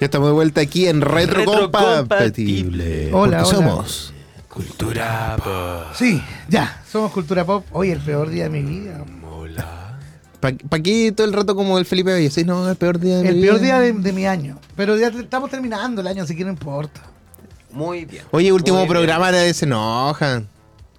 [0.00, 2.06] Ya estamos de vuelta aquí en Retro, Retrocompatible.
[2.08, 3.10] Compatible.
[3.12, 3.44] Hola, hola.
[3.44, 4.14] somos.
[4.48, 5.94] Cultura pop.
[5.94, 7.64] Sí, ya, somos Cultura Pop.
[7.72, 9.04] Hoy el peor día de mi vida.
[9.20, 9.98] Mola.
[10.40, 12.30] ¿Para aquí todo el rato como el Felipe Bello?
[12.30, 13.46] Sí, no, el peor día de mi El vida.
[13.52, 14.58] peor día de, de mi año.
[14.76, 17.00] Pero ya estamos terminando el año, así que no importa.
[17.70, 18.24] Muy bien.
[18.30, 18.92] Oye, último Muy bien.
[18.92, 20.48] programa nadie se enojan.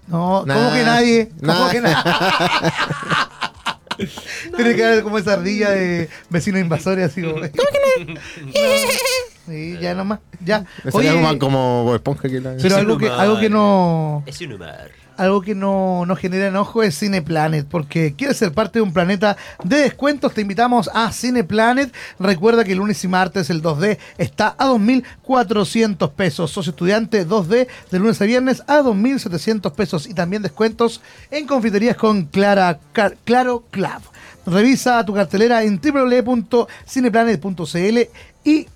[0.07, 1.29] No, Nah, ¿cómo que nadie?
[1.39, 1.69] ¿Cómo nah.
[1.69, 1.95] que nadie?
[4.55, 7.35] Tiene que haber como esa ardilla de vecinos invasores así como.
[7.35, 7.78] ¿Cómo que?
[9.49, 10.19] Sí, ya nomás.
[10.45, 10.63] Ya.
[10.93, 12.55] Oye, algo más como Bob Esponja que la...
[12.61, 14.23] pero algo que, algo que no.
[14.27, 14.91] Es un humor.
[15.19, 19.35] Algo que no, no genera enojo es Cineplanet, porque quieres ser parte de un planeta
[19.61, 21.93] de descuentos, te invitamos a Cineplanet.
[22.19, 26.51] Recuerda que el lunes y martes el 2D está a 2.400 pesos.
[26.51, 30.07] Socio estudiante 2D de lunes a viernes a 2.700 pesos.
[30.07, 32.79] Y también descuentos en confiterías con Clara,
[33.25, 34.01] Claro Club.
[34.45, 37.99] Revisa tu cartelera en www.cineplanet.cl
[38.45, 38.67] y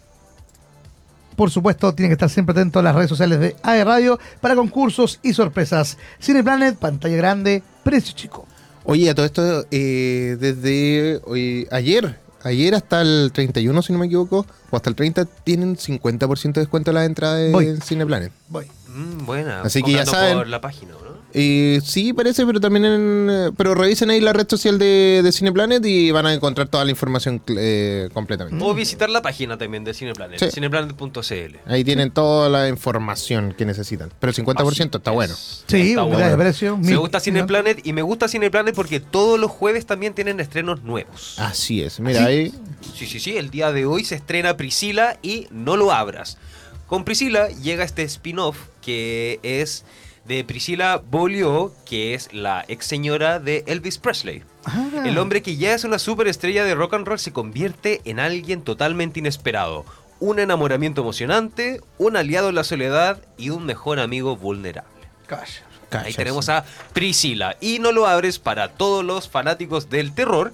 [1.36, 4.56] por supuesto, tienen que estar siempre atentos a las redes sociales de AE Radio para
[4.56, 5.98] concursos y sorpresas.
[6.22, 8.48] Cineplanet, pantalla grande, precio chico.
[8.86, 14.08] Oye, a todo esto, eh, desde hoy, ayer, ayer hasta el 31, si no me
[14.08, 17.78] equivoco, o hasta el 30, tienen 50% de descuento en la entrada de Voy.
[17.81, 18.31] Cineplanet.
[18.50, 18.66] Voy.
[18.88, 19.61] Mm, buena.
[19.61, 20.38] Así que ya saben.
[20.38, 21.12] por la página, ¿no?
[21.36, 25.84] Eh, sí, parece, pero también en, pero revisen ahí la red social de, de Cineplanet
[25.86, 28.64] y van a encontrar toda la información eh, completamente.
[28.64, 30.52] O visitar la página también de Cineplanet, Sí.
[30.52, 31.58] cineplanet.cl.
[31.66, 34.11] Ahí tienen toda la información que necesitan.
[34.20, 35.33] Pero el 50% está bueno.
[35.36, 36.30] Sí, Está bueno.
[36.30, 36.77] de precio.
[36.77, 40.83] Me mil- gusta Cineplanet y me gusta Cineplanet porque todos los jueves también tienen estrenos
[40.83, 41.36] nuevos.
[41.39, 41.99] Así es.
[41.99, 42.54] Mira, ahí.
[42.95, 46.38] Sí, sí, sí, el día de hoy se estrena Priscila y no lo abras.
[46.86, 49.83] Con Priscila llega este spin-off que es
[50.26, 54.44] de Priscila Beaulieu, que es la ex señora de Elvis Presley.
[54.66, 55.04] Ah.
[55.06, 58.61] El hombre que ya es una superestrella de rock and roll se convierte en alguien
[58.61, 59.86] totalmente inesperado.
[60.20, 64.89] Un enamoramiento emocionante, un aliado en la soledad y un mejor amigo vulnerable.
[65.28, 65.64] Calla.
[65.92, 67.55] Ahí tenemos a Priscila.
[67.61, 70.54] Y no lo abres para todos los fanáticos del terror.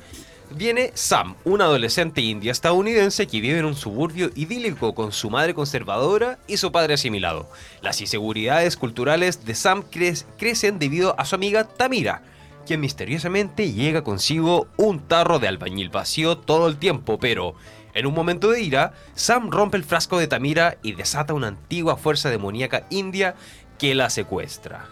[0.51, 5.53] Viene Sam, un adolescente india estadounidense que vive en un suburbio idílico con su madre
[5.53, 7.49] conservadora y su padre asimilado.
[7.81, 12.23] Las inseguridades culturales de Sam cre- crecen debido a su amiga Tamira,
[12.65, 17.53] quien misteriosamente llega consigo un tarro de albañil vacío todo el tiempo, pero
[17.93, 21.95] en un momento de ira, Sam rompe el frasco de Tamira y desata una antigua
[21.95, 23.35] fuerza demoníaca india
[23.77, 24.87] que la secuestra.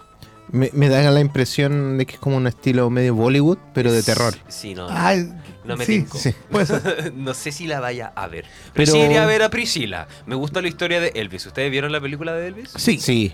[0.50, 4.02] Me, me da la impresión de que es como un estilo medio Bollywood, pero de
[4.02, 4.34] terror.
[4.48, 4.88] Sí, no.
[4.90, 5.30] Ay,
[5.68, 6.18] No me sí, tinco.
[6.18, 6.34] sí.
[6.50, 7.14] puede ser.
[7.16, 8.46] no sé si la vaya a ver.
[8.74, 10.08] Pero, Pero- sí iré a ver a Priscila.
[10.26, 11.46] Me gusta la historia de Elvis.
[11.46, 12.72] ¿Ustedes vieron la película de Elvis?
[12.76, 12.98] Sí.
[13.00, 13.34] Sí.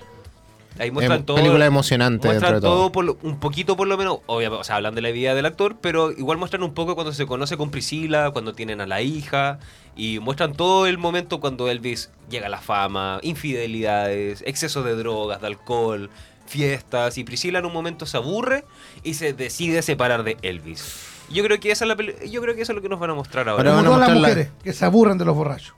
[0.80, 1.38] Ahí muestran Em- todo.
[1.38, 2.76] película emocionante dentro Muestran de todo.
[2.78, 4.18] todo, por lo- un poquito por lo menos.
[4.26, 7.14] Obviamente, o sea, hablan de la vida del actor, pero igual muestran un poco cuando
[7.14, 9.60] se conoce con Priscila, cuando tienen a la hija.
[9.96, 15.42] Y muestran todo el momento cuando Elvis llega a la fama, infidelidades, exceso de drogas,
[15.42, 16.10] de alcohol,
[16.48, 17.18] fiestas.
[17.20, 18.64] Y Priscila en un momento se aburre
[19.04, 21.06] y se decide separar de Elvis.
[21.32, 23.00] Yo creo que esa es la peli- yo creo que eso es lo que nos
[23.00, 23.72] van a mostrar ahora.
[23.72, 25.76] Ahora Como van a todas las mostrar la- mujeres que se aburren de los borrachos.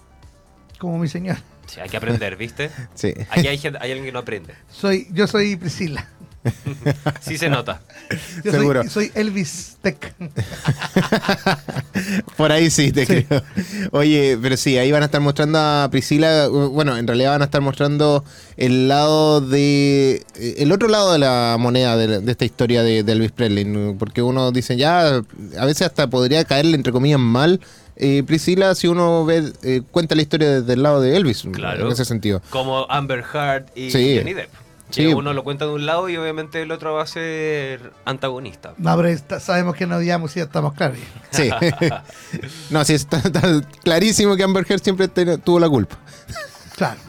[0.79, 1.41] Como mi señora.
[1.67, 2.69] Sí, hay que aprender, ¿viste?
[2.93, 3.13] Sí.
[3.29, 4.53] Aquí hay, gente- hay alguien que no aprende.
[4.69, 6.07] Soy, yo soy Priscila.
[7.21, 7.81] Sí se nota.
[8.43, 8.83] Yo Seguro.
[8.83, 10.13] Soy, soy Elvis Tech.
[12.37, 13.23] Por ahí sí, te Sí.
[13.23, 13.41] creo.
[13.91, 16.47] Oye, pero sí, ahí van a estar mostrando a Priscila.
[16.47, 18.23] Bueno, en realidad van a estar mostrando
[18.57, 20.23] el lado de.
[20.35, 23.65] eh, El otro lado de la moneda de, de esta historia de, de Elvis Presley.
[23.97, 25.21] Porque uno dice, ya,
[25.57, 27.59] a veces hasta podría caerle, entre comillas, mal.
[27.97, 31.85] eh, Priscila, si uno ve, eh, cuenta la historia desde el lado de Elvis, Claro.
[31.87, 32.41] en ese sentido.
[32.49, 34.15] Como Amber Heard y Sí.
[34.17, 34.49] Johnny Depp.
[34.95, 35.13] Que Sí.
[35.13, 38.73] uno lo cuenta de un lado y obviamente el otro va a ser antagonista.
[38.77, 40.97] No, pero está- sabemos que no odiamos y ya estamos claros.
[41.31, 41.49] Sí.
[42.69, 43.41] no, sí, está, está
[43.83, 45.97] clarísimo que Amber Heard siempre tuvo la culpa.
[46.75, 46.99] Claro.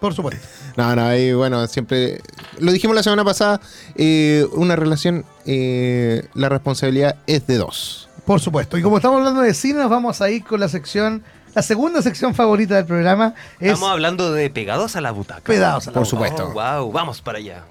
[0.00, 0.46] Por supuesto.
[0.76, 2.20] No, no, ahí bueno, siempre.
[2.60, 3.60] Lo dijimos la semana pasada,
[3.96, 8.08] eh, una relación, eh, la responsabilidad es de dos.
[8.24, 8.78] Por supuesto.
[8.78, 11.24] Y como estamos hablando de cine, nos vamos a ir con la sección,
[11.58, 13.34] la segunda sección favorita del programa.
[13.58, 15.40] Es Estamos hablando de pegados a la butaca.
[15.40, 16.28] Pegados a la Por butaca.
[16.36, 16.52] supuesto.
[16.52, 17.64] wow, vamos para allá.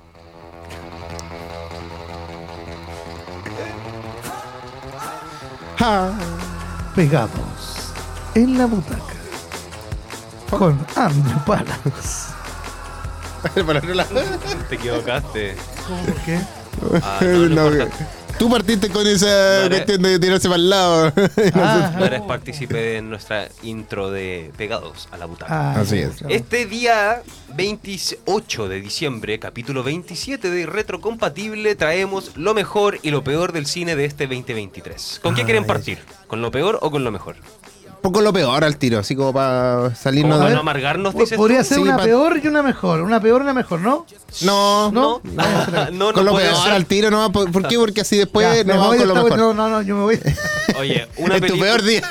[6.95, 7.93] Pegados
[8.35, 9.13] en la butaca.
[10.49, 12.33] Con Andrew Palas.
[14.69, 15.55] Te equivocaste.
[15.87, 16.41] ¿Cómo por qué?
[17.01, 18.07] Ah, no, no No, importa.
[18.37, 21.13] Tú partiste con esa No, cuestión de tirarse para el lado.
[21.55, 25.71] Ah, No eres partícipe en nuestra intro de Pegados a la butaca.
[25.73, 26.21] ah, Así es.
[26.29, 27.21] Este día
[27.55, 33.95] 28 de diciembre, capítulo 27 de Retrocompatible, traemos lo mejor y lo peor del cine
[33.95, 35.19] de este 2023.
[35.23, 35.45] ¿Con qué Ay.
[35.45, 35.99] quieren partir?
[36.27, 37.35] ¿Con lo peor o con lo mejor?
[38.01, 40.55] Poco lo peor al tiro, así como para salirnos Como para de...
[40.55, 41.65] no amargarnos, dices Podría tú?
[41.65, 43.01] ser Sí, una pa- peor y una mejor.
[43.01, 44.05] Una peor y una mejor, ¿no?
[44.41, 45.21] No, No.
[45.23, 46.71] No, no, no con lo peor ser.
[46.73, 47.31] al tiro, no.
[47.31, 47.77] ¿Por, por qué?
[47.77, 49.37] Porque así después Ya, no con lo mejor.
[49.37, 50.19] No, no, no, yo me voy.
[50.79, 52.01] Oye, una, en tu peor día.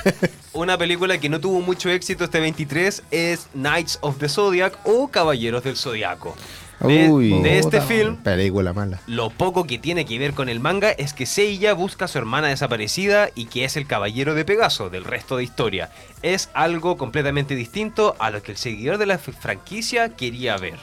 [0.52, 5.08] una película que no tuvo mucho éxito este 23 es Knights of the Zodiac o
[5.08, 6.34] Caballeros del Zodiaco.
[6.80, 7.42] De, Uy.
[7.42, 9.00] de este film, Película mala.
[9.06, 12.18] lo poco que tiene que ver con el manga es que Seiya busca a su
[12.18, 15.90] hermana desaparecida y que es el caballero de Pegaso del resto de historia.
[16.22, 20.78] Es algo completamente distinto a lo que el seguidor de la franquicia quería ver.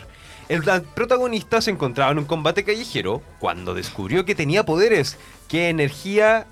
[0.49, 5.17] El protagonista se encontraba en un combate callejero cuando descubrió que tenía poderes,
[5.47, 6.47] que energía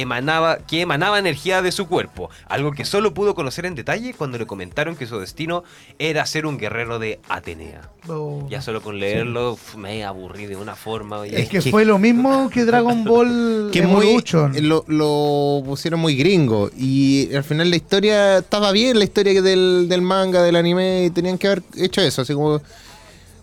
[0.00, 4.38] emanaba, que emanaba energía de su cuerpo, algo que solo pudo conocer en detalle cuando
[4.38, 5.64] le comentaron que su destino
[5.98, 7.90] era ser un guerrero de Atenea.
[8.08, 8.46] Oh.
[8.48, 11.18] Ya solo con leerlo me aburrí de una forma.
[11.20, 11.40] oye.
[11.42, 14.52] Es que que- fue lo mismo que Dragon Ball Que muy, Evolution.
[14.68, 16.70] lo, lo pusieron muy gringo.
[16.76, 21.04] Y al final la historia estaba bien, la historia del, del manga, del anime.
[21.04, 22.22] Y tenían que haber hecho eso.
[22.22, 22.60] Así como.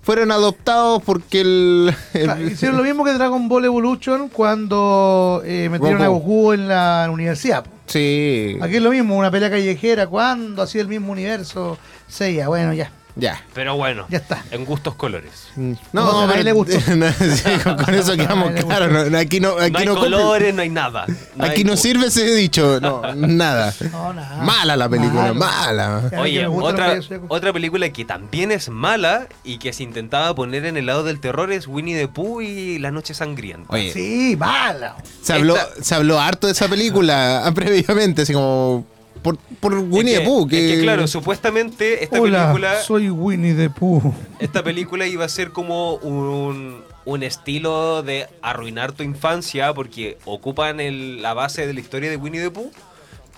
[0.06, 1.96] Fueron adoptados porque el.
[2.14, 6.20] el- Ah, Hicieron lo mismo que Dragon Ball Evolution cuando eh, metieron a Goku.
[6.28, 7.66] Goku en la universidad.
[7.88, 8.56] sí.
[8.62, 11.80] Aquí es lo mismo, una pelea callejera, cuando hacía el mismo universo.
[12.08, 13.42] Seiya, bueno, ya, Ya.
[13.54, 14.44] Pero bueno, ya está.
[14.52, 15.48] en gustos colores.
[15.56, 16.78] No, No, a nadie le gustó.
[16.96, 19.10] no, sí, con, con eso quedamos claros.
[19.10, 21.04] no, aquí no, aquí no hay no, cumple- colores, no hay nada.
[21.40, 22.80] aquí hay no sirve ese dicho.
[22.82, 23.74] No, nada.
[23.92, 24.44] No, nada.
[24.44, 26.10] Mala la película, mala.
[26.20, 30.76] Oye, otra, soy- otra película que también es mala y que se intentaba poner en
[30.76, 33.74] el lado del terror es Winnie the Pooh y La Noche Sangrienta.
[33.74, 34.98] Oye, Sí, mala.
[35.22, 38.86] se habló, esta- se habló harto de esa película previamente, así como
[39.26, 40.44] por, por Winnie es the que, Pooh.
[40.46, 44.14] es Que, que, claro, supuestamente esta Hola, película soy Winnie the Pooh.
[44.40, 50.80] esta película iba a ser como un, un estilo de arruinar tu infancia porque ocupan
[50.80, 52.72] el- la base de la historia de Winnie the Pooh,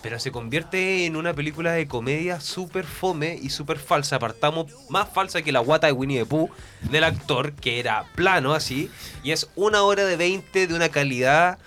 [0.03, 4.17] pero se convierte en una película de comedia súper fome y súper falsa.
[4.17, 6.49] Apartamos más falsa que la guata de Winnie the Pooh
[6.91, 8.89] del actor, que era plano así,
[9.23, 11.57] y es una hora de 20 de una calidad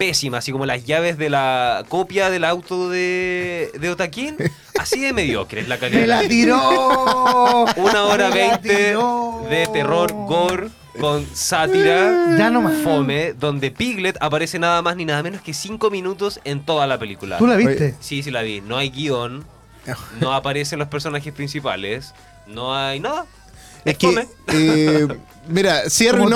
[0.00, 4.34] pésima, así como las llaves de la copia del auto de, de Otaquín,
[4.78, 6.00] así de mediocre es la calidad.
[6.00, 7.66] ¡Me la tiró!
[7.76, 10.68] Una hora veinte de terror gore
[10.98, 12.82] con sátira Ya no más.
[12.82, 16.98] fome, donde Piglet aparece nada más ni nada menos que cinco minutos en toda la
[16.98, 17.36] película.
[17.36, 17.94] ¿Tú la viste?
[18.00, 18.62] Sí, sí la vi.
[18.62, 19.44] No hay guion,
[20.18, 22.14] no aparecen los personajes principales,
[22.46, 23.26] no hay nada.
[23.84, 25.08] Es que, eh,
[25.48, 25.82] mira,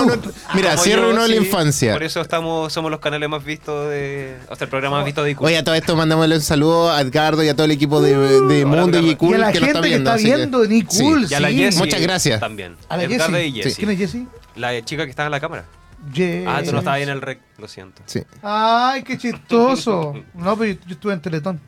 [0.03, 0.07] tú.
[0.07, 1.93] nuestra- mira, sí yo, arruinó la infancia.
[1.93, 4.37] Por eso estamos, somos los canales más vistos de.
[4.49, 5.43] O sea, el programa más visto de IQ.
[5.43, 8.17] Oye, a todo esto mandámosle un saludo a Edgardo y a todo el equipo de,
[8.17, 9.15] de hola, Mundo y.
[9.17, 11.15] Cool y a la que lo gente está que está viendo en sí.
[11.31, 11.51] Y a la.
[11.51, 12.41] Jessie Muchas gracias.
[12.41, 12.77] También.
[12.89, 13.49] A la Edgardo Jessie.
[13.49, 13.75] y Jessie.
[13.77, 14.27] ¿Quién es Jessie?
[14.57, 15.65] La chica que estaba en la cámara.
[16.13, 18.03] Ye- Ah, tú no estabas ahí en el rec, lo siento.
[18.07, 18.23] Sí.
[18.43, 20.15] Ay, qué chistoso.
[20.35, 21.61] No, pero yo, yo estuve en Teletón.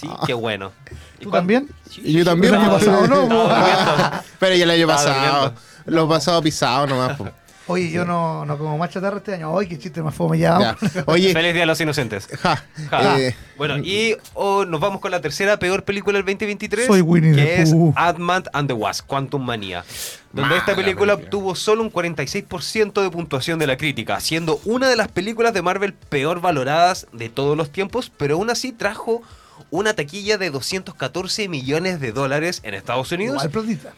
[0.00, 0.72] Sí, qué bueno.
[1.18, 1.68] ¿Y ¿Tú cuán- también?
[1.88, 2.54] Sí, Y yo también.
[2.54, 2.84] Pues.
[2.84, 3.22] pasado, ¿no?
[3.22, 4.22] Estaba durmiendo.
[4.38, 5.32] Pero ya el año Estaba pasado.
[5.40, 5.60] durmiendo.
[5.86, 7.16] Lo pasado pisado nomás.
[7.16, 7.28] po.
[7.66, 9.56] Oye, yo no, no como más chatarra este año.
[9.56, 10.58] Ay, qué chiste más fome ya.
[10.58, 11.02] Ya.
[11.06, 12.26] Oye, Feliz Día de los Inocentes.
[12.40, 13.20] ja, Ja.
[13.20, 16.86] eh, Bueno, y oh, nos vamos con la tercera peor película del 2023.
[16.88, 17.92] Soy Winnie que the es Pooh.
[17.96, 19.84] Ant-Man and the Wasp, Quantum Manía.
[20.32, 21.14] Donde Mala esta película película.
[21.14, 25.62] obtuvo solo un 46% de puntuación de la crítica, siendo una de las películas de
[25.62, 29.22] Marvel peor valoradas de todos los tiempos, pero aún así trajo
[29.70, 33.42] una taquilla de 214 millones de dólares en Estados Unidos,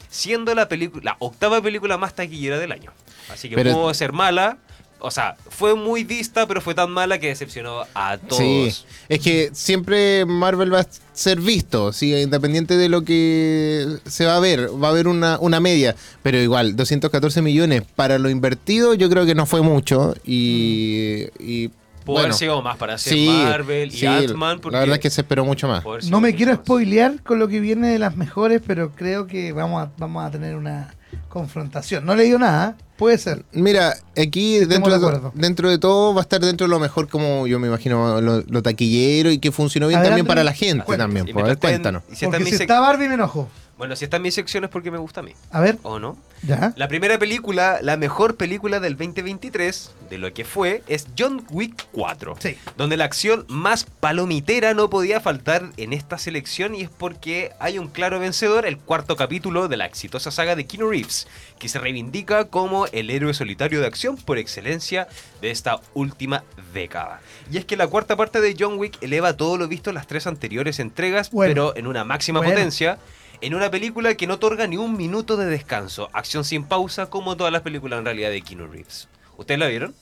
[0.09, 0.69] siendo la,
[1.03, 2.93] la octava película más taquillera del año.
[3.31, 4.59] Así que Pero- pudo ser mala.
[5.05, 8.39] O sea, fue muy vista, pero fue tan mala que decepcionó a todos.
[8.39, 8.73] Sí,
[9.09, 12.15] es que siempre Marvel va a ser visto, ¿sí?
[12.15, 16.39] independiente de lo que se va a ver, va a haber una, una media, pero
[16.39, 21.27] igual, 214 millones para lo invertido yo creo que no fue mucho y...
[21.41, 21.71] y
[22.05, 24.61] Pudo bueno, haber sido más para hacer sí, Marvel y sí, Ant-Man.
[24.61, 25.85] porque La verdad es que se esperó mucho más.
[26.11, 26.61] No me quiero más.
[26.61, 30.31] spoilear con lo que viene de las mejores, pero creo que vamos a, vamos a
[30.31, 30.95] tener una
[31.29, 32.05] confrontación.
[32.05, 32.83] No le digo nada, ¿eh?
[32.97, 33.45] puede ser.
[33.53, 37.47] Mira, aquí dentro de dentro de todo va a estar dentro de lo mejor como
[37.47, 40.85] yo me imagino lo, lo taquillero y que funcionó bien Adelante, también para la gente
[40.85, 41.05] cuenta.
[41.05, 41.29] también.
[41.29, 42.03] Y pues, a ver, cuéntanos.
[42.13, 43.49] si está Porque si está Barbie me enojo.
[43.83, 45.33] Bueno, si está en mi sección es porque me gusta a mí.
[45.51, 46.17] A ver, ¿O no?
[46.45, 46.73] ya.
[46.77, 51.87] La primera película, la mejor película del 2023, de lo que fue, es John Wick
[51.91, 52.37] 4.
[52.39, 52.57] Sí.
[52.77, 57.81] Donde la acción más palomitera no podía faltar en esta selección y es porque hay
[57.81, 61.27] un claro vencedor, el cuarto capítulo de la exitosa saga de Keanu Reeves,
[61.59, 65.09] que se reivindica como el héroe solitario de acción por excelencia
[65.41, 67.21] de esta última década.
[67.51, 70.07] Y es que la cuarta parte de John Wick eleva todo lo visto en las
[70.07, 71.51] tres anteriores entregas, Bueno.
[71.51, 72.55] pero en una máxima Bueno.
[72.55, 72.99] potencia.
[73.43, 77.37] En una película que no otorga ni un minuto de descanso, acción sin pausa, como
[77.37, 79.09] todas las películas en realidad de Keanu Reeves.
[79.37, 79.95] ¿Ustedes la vieron?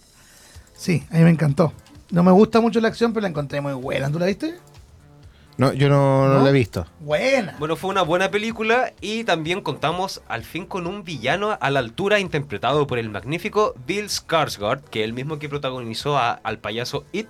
[0.74, 1.72] Sí, a mí me encantó.
[2.10, 4.10] No me gusta mucho la acción, pero la encontré muy buena.
[4.10, 4.56] ¿Tú la viste?
[5.56, 6.44] No, yo no, no ¿No?
[6.44, 6.86] la he visto.
[7.00, 7.56] Buena.
[7.58, 11.80] Bueno, fue una buena película y también contamos al fin con un villano a la
[11.80, 16.58] altura interpretado por el magnífico Bill Skarsgård, que es el mismo que protagonizó a- al
[16.58, 17.28] payaso It.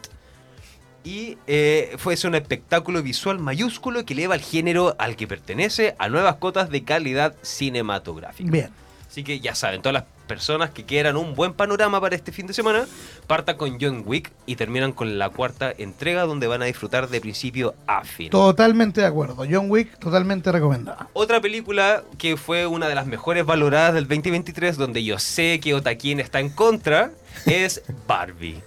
[1.02, 6.08] Y eh, fue un espectáculo visual mayúsculo que eleva el género al que pertenece a
[6.08, 8.50] nuevas cotas de calidad cinematográfica.
[8.50, 8.70] Bien.
[9.08, 12.46] Así que ya saben, todas las personas que quieran un buen panorama para este fin
[12.46, 12.86] de semana,
[13.26, 17.20] partan con John Wick y terminan con la cuarta entrega donde van a disfrutar de
[17.20, 18.30] principio a fin.
[18.30, 19.44] Totalmente de acuerdo.
[19.50, 21.08] John Wick, totalmente recomendada.
[21.14, 25.74] Otra película que fue una de las mejores valoradas del 2023, donde yo sé que
[25.74, 27.10] Otaquín está en contra,
[27.46, 28.62] es Barbie.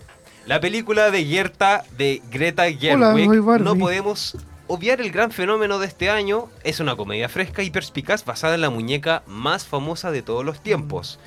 [0.46, 3.64] La película de Gerta, de Greta Gerwig, Barbie.
[3.64, 4.36] no podemos
[4.68, 6.50] obviar el gran fenómeno de este año.
[6.64, 10.62] Es una comedia fresca y perspicaz basada en la muñeca más famosa de todos los
[10.62, 11.18] tiempos.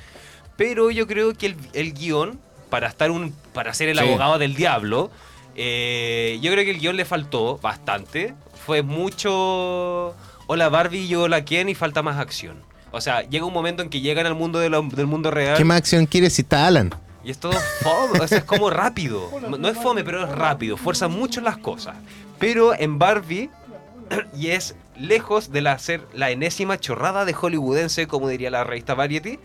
[0.57, 4.05] Pero yo creo que el, el guion, para, estar un, para ser el Sí.
[4.05, 5.11] abogado del diablo,
[5.55, 8.35] eh, yo creo que el guion le faltó bastante.
[8.67, 10.15] Fue mucho.
[10.47, 12.59] Hola Barbie y hola Ken y falta más acción.
[12.93, 15.57] O sea, llega un momento en que llegan al mundo de la- del mundo real
[15.57, 16.95] ¿Qué más acción quieres si está Alan?
[17.27, 19.29] Y es todo fome, o sea, es como rápido.
[19.47, 21.97] No, no es fome, pero es rápido, fuerza mucho las cosas.
[22.39, 23.51] Pero en Barbie,
[24.35, 28.95] y es lejos de la, ser la enésima chorrada de hollywoodense, como diría la revista
[28.95, 29.41] Variety,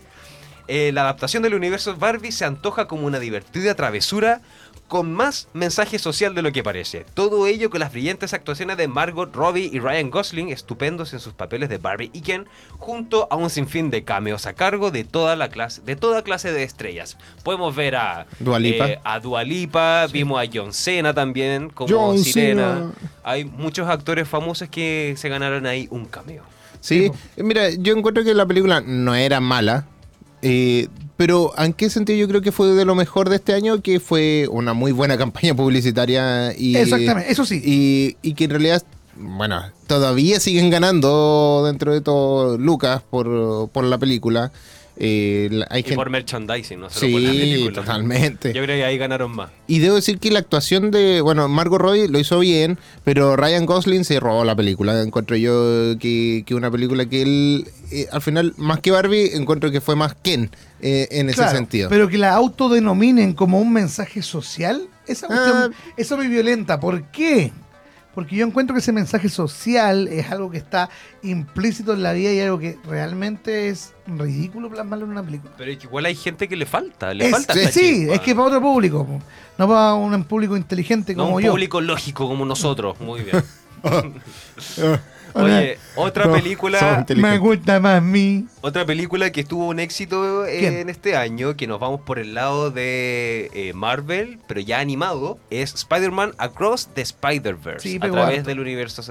[0.68, 4.40] eh, la adaptación del universo Barbie se antoja como una divertida travesura
[4.92, 7.06] con más mensaje social de lo que parece.
[7.14, 11.32] Todo ello con las brillantes actuaciones de Margot Robbie y Ryan Gosling, estupendos en sus
[11.32, 12.44] papeles de Barbie y Ken,
[12.76, 16.52] junto a un sinfín de cameos a cargo de toda la clase, de toda clase
[16.52, 17.16] de estrellas.
[17.42, 18.86] Podemos ver a Dua Lipa.
[18.86, 22.74] eh, a vimos a John Cena también como John Sirena.
[22.74, 22.92] Cena.
[23.24, 26.42] Hay muchos actores famosos que se ganaron ahí un cameo.
[26.80, 29.86] Sí, mira, yo encuentro que la película no era mala,
[30.42, 30.88] eh,
[31.22, 33.80] pero ¿en qué sentido yo creo que fue de lo mejor de este año?
[33.80, 36.74] Que fue una muy buena campaña publicitaria y...
[36.74, 37.62] Exactamente, eso sí.
[37.64, 38.82] Y, y que en realidad,
[39.14, 44.50] bueno, todavía siguen ganando dentro de todo Lucas por, por la película.
[44.96, 47.72] Eh, la- hay Y gente- por merchandising, no la Sí, película.
[47.72, 48.52] totalmente.
[48.52, 49.50] Yo creo que ahí ganaron más.
[49.66, 53.64] Y debo decir que la actuación de, bueno, Margot Robbie lo hizo bien, pero Ryan
[53.66, 55.00] Gosling se robó la película.
[55.02, 59.70] Encuentro yo que, que una película que él, eh, al final, más que Barbie, encuentro
[59.70, 60.50] que fue más Ken
[60.82, 61.88] eh, en ese sentido.
[61.88, 65.92] Pero que la autodenominen como un mensaje social, esa cuestión, Ah.
[65.96, 66.78] eso me violenta.
[66.80, 67.50] ¿Por qué?
[68.14, 70.90] Porque yo encuentro que ese mensaje social es algo que está
[71.22, 75.52] implícito en la vida y algo que realmente es ridículo plasmarlo en una película.
[75.56, 77.80] Pero es que igual hay gente que le falta, le Es- falta sí, esta sí,
[78.00, 78.14] chispa.
[78.14, 79.06] es que para otro público,
[79.56, 81.50] no para un público inteligente no como un yo.
[81.52, 83.00] público lógico como nosotros.
[83.00, 83.42] Muy bien.
[85.34, 87.04] Oye, otra No, película.
[87.16, 88.46] Me gusta más a mí.
[88.60, 90.76] Otra película que tuvo un éxito eh, ¿Quién?
[90.78, 95.38] en este año, que nos vamos por el lado de eh, Marvel, pero ya animado,
[95.50, 98.48] es Spider-Man Across the Spider-Verse, Sí, a través harto.
[98.48, 99.02] del universo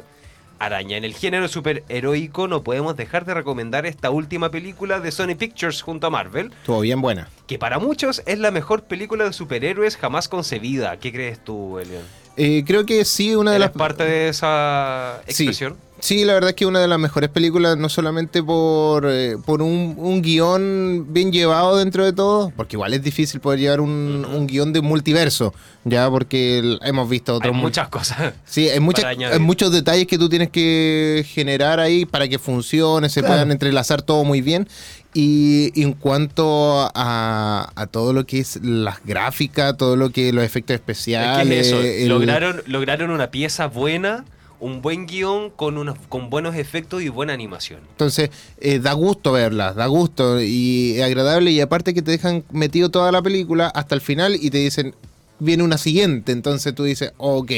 [0.60, 0.96] araña.
[0.98, 5.82] En el género superheroico no podemos dejar de recomendar esta última película de Sony Pictures
[5.82, 7.30] junto a Marvel, Estuvo bien buena.
[7.48, 10.98] que para muchos es la mejor película de superhéroes jamás concebida.
[10.98, 12.04] ¿Qué crees tú, Elian?
[12.38, 13.78] Eh, creo que sí, una de ¿Eres las...
[13.78, 15.74] parte de esa expresión?
[15.74, 15.80] Sí,
[16.26, 19.94] la verdad es que una de las mejores películas, no solamente por, eh, por un,
[19.98, 24.48] un guion bien llevado dentro de todo, porque igual es difícil poder llevar un, un
[24.48, 25.54] guion de multiverso,
[25.86, 28.34] ya porque el- hemos visto mu- muchas cosas.
[28.46, 33.08] Sí, hay, muchas, hay muchos detalles que tú tienes que generar ahí para que funcione,
[33.08, 33.36] se Claro.
[33.36, 34.68] puedan entrelazar todo muy bien.
[35.14, 40.44] Y en cuanto a, a todo lo que es las gráficas, todo lo que los
[40.44, 44.24] efectos Es especiales, que es eso, el- lograron, lograron una pieza buena,
[44.62, 47.82] un buen guion con, unos, con buenos efectos y buena animación.
[47.90, 51.52] Entonces, eh, da gusto verlas, da gusto y es agradable.
[51.52, 54.96] Y aparte que te dejan metido toda la película hasta el final y te dicen,
[55.40, 56.32] viene una siguiente.
[56.32, 57.52] Entonces tú dices, ok,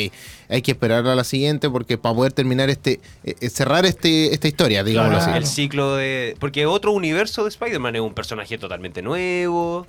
[0.49, 4.33] hay que esperar a la siguiente porque para poder terminar este, eh, eh, cerrar este,
[4.33, 5.31] esta historia, digámoslo Claro.
[5.33, 5.37] así.
[5.37, 6.37] El ciclo de...
[6.39, 9.85] Porque otro universo de Spider-Man es un personaje totalmente nuevo.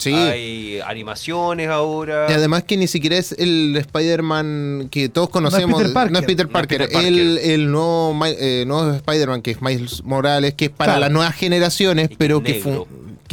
[0.00, 0.14] Sí.
[0.14, 2.26] Hay animaciones ahora.
[2.28, 5.78] Y además que ni siquiera es el Spider-Man que todos conocemos.
[5.80, 6.12] Peter Parker.
[6.12, 6.78] No es Peter No es Parker.
[6.78, 7.12] Peter Parker.
[7.12, 11.00] El, el nuevo, eh, nuevo Spider-Man que es Miles Morales, que es para Claro.
[11.00, 12.86] las nuevas generaciones, Y pero que, negro.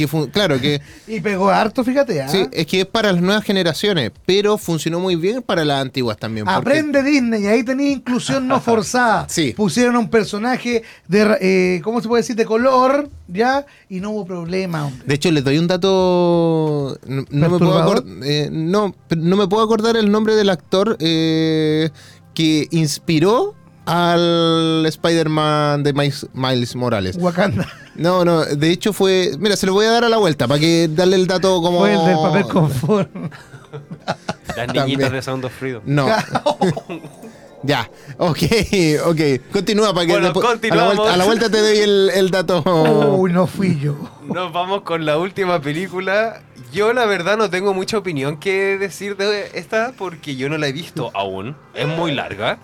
[0.06, 2.22] Que claro, que Y pegó harto, fíjate.
[2.22, 2.28] ¿ah?
[2.28, 6.16] sí, es que es para las nuevas generaciones, pero funcionó muy bien para las antiguas
[6.16, 6.46] también.
[6.46, 9.26] porque- Aprende Disney, y ahí tenía inclusión no forzada.
[9.28, 9.52] Sí.
[9.56, 12.36] Pusieron un personaje de, eh, ¿cómo se puede decir?
[12.36, 13.66] De color, ¿ya?
[13.88, 15.04] Y no hubo problema, hombre.
[15.06, 16.98] De hecho, les doy un dato.
[17.06, 18.04] No, no me, puedo ¿Perturbador?
[18.04, 21.90] acor- eh, no, no me puedo acordar el nombre del actor eh,
[22.34, 23.54] que inspiró
[23.88, 27.16] al Spider-Man de Miles, Miles Morales.
[27.18, 27.66] Wakanda.
[27.94, 29.32] No, no, de hecho fue.
[29.38, 31.80] Mira, se lo voy a dar a la vuelta para que darle el dato como.
[31.80, 33.10] Fue el del papel confort.
[34.48, 34.86] Las También.
[34.86, 35.82] niñitas de Sound of Freedom.
[35.86, 36.06] No.
[37.64, 38.38] Ya, ok,
[39.06, 39.20] ok.
[39.52, 40.96] Continúa para que Bueno, después- a, la continuamos.
[40.96, 42.62] vuelta, a la vuelta te doy el, el dato.
[43.16, 43.96] Uy, no fui yo.
[44.22, 46.40] Nos vamos con la última película.
[46.72, 50.68] Yo la verdad no tengo mucha opinión que decir de esta porque yo no la
[50.68, 51.56] he visto aún.
[51.74, 52.58] Es muy larga.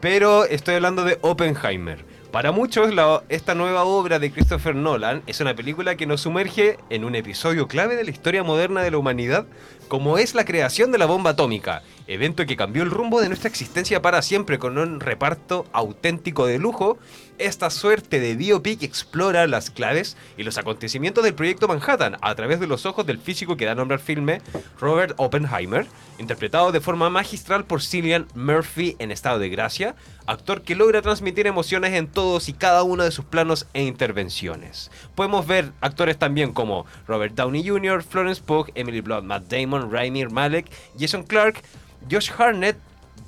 [0.00, 2.09] Pero estoy hablando de Oppenheimer.
[2.32, 2.92] Para muchos,
[3.28, 7.66] esta nueva obra de Christopher Nolan es una película que nos sumerge en un episodio
[7.66, 9.46] clave de la historia moderna de la humanidad,
[9.88, 13.48] como es la creación de la bomba atómica, evento que cambió el rumbo de nuestra
[13.48, 16.98] existencia para siempre con un reparto auténtico de lujo.
[17.38, 22.60] Esta suerte de biopic explora las claves y los acontecimientos del proyecto Manhattan a través
[22.60, 24.40] de los ojos del físico que da nombre al filme,
[24.78, 25.86] Robert Oppenheimer,
[26.18, 29.96] interpretado de forma magistral por Cillian Murphy en estado de gracia,
[30.30, 34.90] actor que logra transmitir emociones en todos y cada uno de sus planos e intervenciones.
[35.14, 40.24] Podemos ver actores también como Robert Downey Jr., Florence Pugh, Emily Blunt, Matt Damon, Raimi
[40.26, 41.62] Malek, Jason Clark,
[42.08, 42.76] Josh Harnett,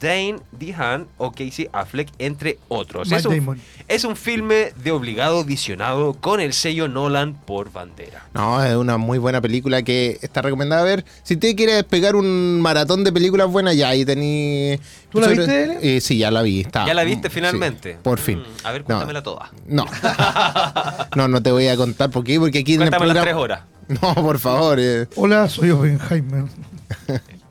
[0.01, 3.11] Dane DeHaan o Casey Affleck, entre otros.
[3.13, 8.27] Es un, es un filme de obligado visionado con el sello Nolan por bandera.
[8.35, 11.05] No, es una muy buena película que está recomendada a ver.
[11.23, 14.79] Si usted quiere pegar un maratón de películas buenas, ya ahí tení.
[15.11, 15.97] ¿Tú la viste?
[15.97, 16.61] Eh, sí, ya la vi.
[16.63, 17.93] Está, ¿Ya la viste finalmente?
[17.93, 18.39] sí, por fin.
[18.41, 18.87] Mm, a ver, No.
[18.87, 19.51] cuéntamela toda.
[19.67, 19.87] No.
[21.17, 23.35] no, no te voy a contar por qué, porque aquí en el Cuéntame las tres
[23.37, 23.61] horas.
[23.89, 24.79] No, por favor.
[24.81, 25.07] eh.
[25.17, 26.45] Hola, soy Oppenheimer.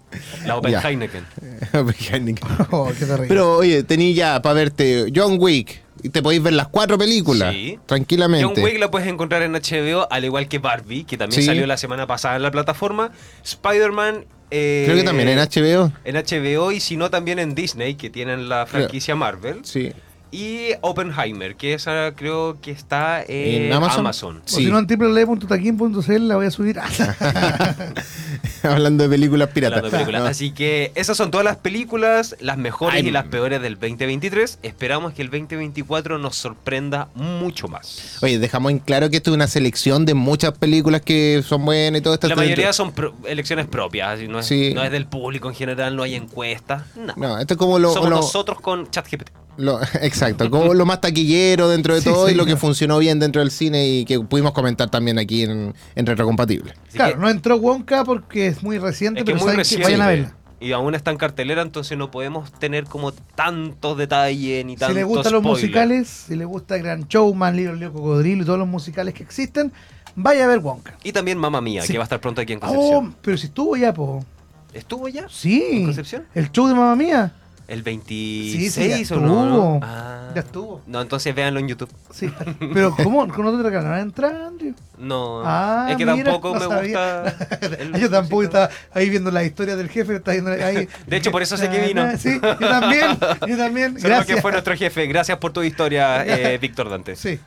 [0.46, 0.82] La Open Ya.
[0.82, 1.26] Heineken.
[2.72, 3.28] Oh, qué terrible.
[3.28, 5.82] Pero oye, tení ya para verte John Wick.
[6.04, 7.54] Y te podéis ver las cuatro películas.
[7.54, 7.78] Sí.
[7.86, 8.46] Tranquilamente.
[8.56, 11.46] John Wick la puedes encontrar en HBO, al igual que Barbie, que también Sí.
[11.46, 13.12] salió la semana pasada en la plataforma.
[13.44, 14.26] Spider-Man.
[14.50, 15.92] eh, Creo que también en HBO.
[16.04, 19.60] En HBO y si no también en Disney, que tienen la franquicia Marvel.
[19.64, 19.94] Sí.
[20.34, 24.00] Y Oppenheimer, que esa creo que está en, ¿En Amazon?
[24.00, 24.38] Amazon.
[24.46, 26.80] O si no, en www.taquín.cl la voy a subir.
[28.64, 29.78] Hablando de películas piratas.
[29.78, 30.22] Hablando de películas.
[30.24, 30.28] No.
[30.30, 34.60] Así que esas son todas las películas, las mejores Ay, y las peores del 2023.
[34.64, 38.18] Esperamos que el 2024 nos sorprenda mucho más.
[38.22, 42.00] Oye, dejamos en claro que esto es una selección de muchas películas que son buenas
[42.00, 42.28] y todo esto.
[42.28, 44.74] La mayoría son pro- elecciones propias, no es, Sí.
[44.74, 46.84] no es del público en general, no hay encuestas.
[46.96, 47.14] No.
[47.18, 49.30] No, esto es como lo, Somos lo- nosotros con ChatGPT.
[49.58, 53.20] Lo- exacto, como lo más taquillero dentro de Sí, todo y lo que funcionó bien
[53.20, 56.74] dentro del cine y que pudimos comentar también aquí en, en Retrocompatible.
[56.88, 59.52] Así claro, que- no entró Wonka porque es muy reciente, es que pero es muy
[59.54, 59.86] que reciente.
[59.86, 60.36] vayan a verla.
[60.60, 64.96] Y aún está en cartelera, entonces no podemos tener como tantos detalles ni Si tantos
[64.96, 68.68] les gustan los musicales, si les gusta Gran Showman, Little Leo Cocodrilo y todos los
[68.68, 69.72] musicales que existen,
[70.16, 70.94] vaya a ver Wonka.
[71.04, 71.94] Y también Mamma Mía, Sí.
[71.94, 73.16] que va a estar pronto aquí en Oh, Concepción.
[73.24, 74.24] pero si estuvo ya, po.
[74.72, 75.26] ¿Estuvo ya?
[75.30, 75.64] Sí.
[75.72, 76.26] ¿En Concepción?
[76.36, 77.34] El show de Mamma Mía.
[77.72, 79.44] ¿El Sí, 26 sí, ya o no?
[79.46, 79.80] estuvo.
[79.82, 80.32] Ah.
[80.36, 80.82] Ya estuvo.
[80.88, 81.90] No, entonces véanlo en YouTube.
[82.14, 82.30] Sí.
[82.74, 83.26] Pero, ¿cómo?
[83.30, 84.74] ¿Cómo no te regalaron entrar, Andrew?
[84.98, 87.22] No, Ah, es que mira, tampoco no me sabía.
[87.24, 87.58] gusta.
[87.80, 90.18] el Yo tampoco estaba ahí viendo la historia del jefe.
[90.18, 90.90] Estaba viendo ahí.
[91.08, 92.06] De hecho, por eso sé que vino.
[92.18, 93.18] Sí, yo también.
[93.48, 93.94] Yo también.
[94.02, 94.36] Solo Gracias.
[94.36, 95.08] que fue nuestro jefe.
[95.08, 97.16] Gracias por tu historia, eh, Víctor Dante.
[97.16, 97.40] Sí.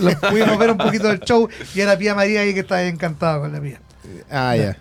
[0.00, 3.38] Lo pudimos ver un poquito del show y era Pía María ahí que estaba encantada
[3.38, 3.80] con la Pía.
[4.30, 4.76] Ah, ya.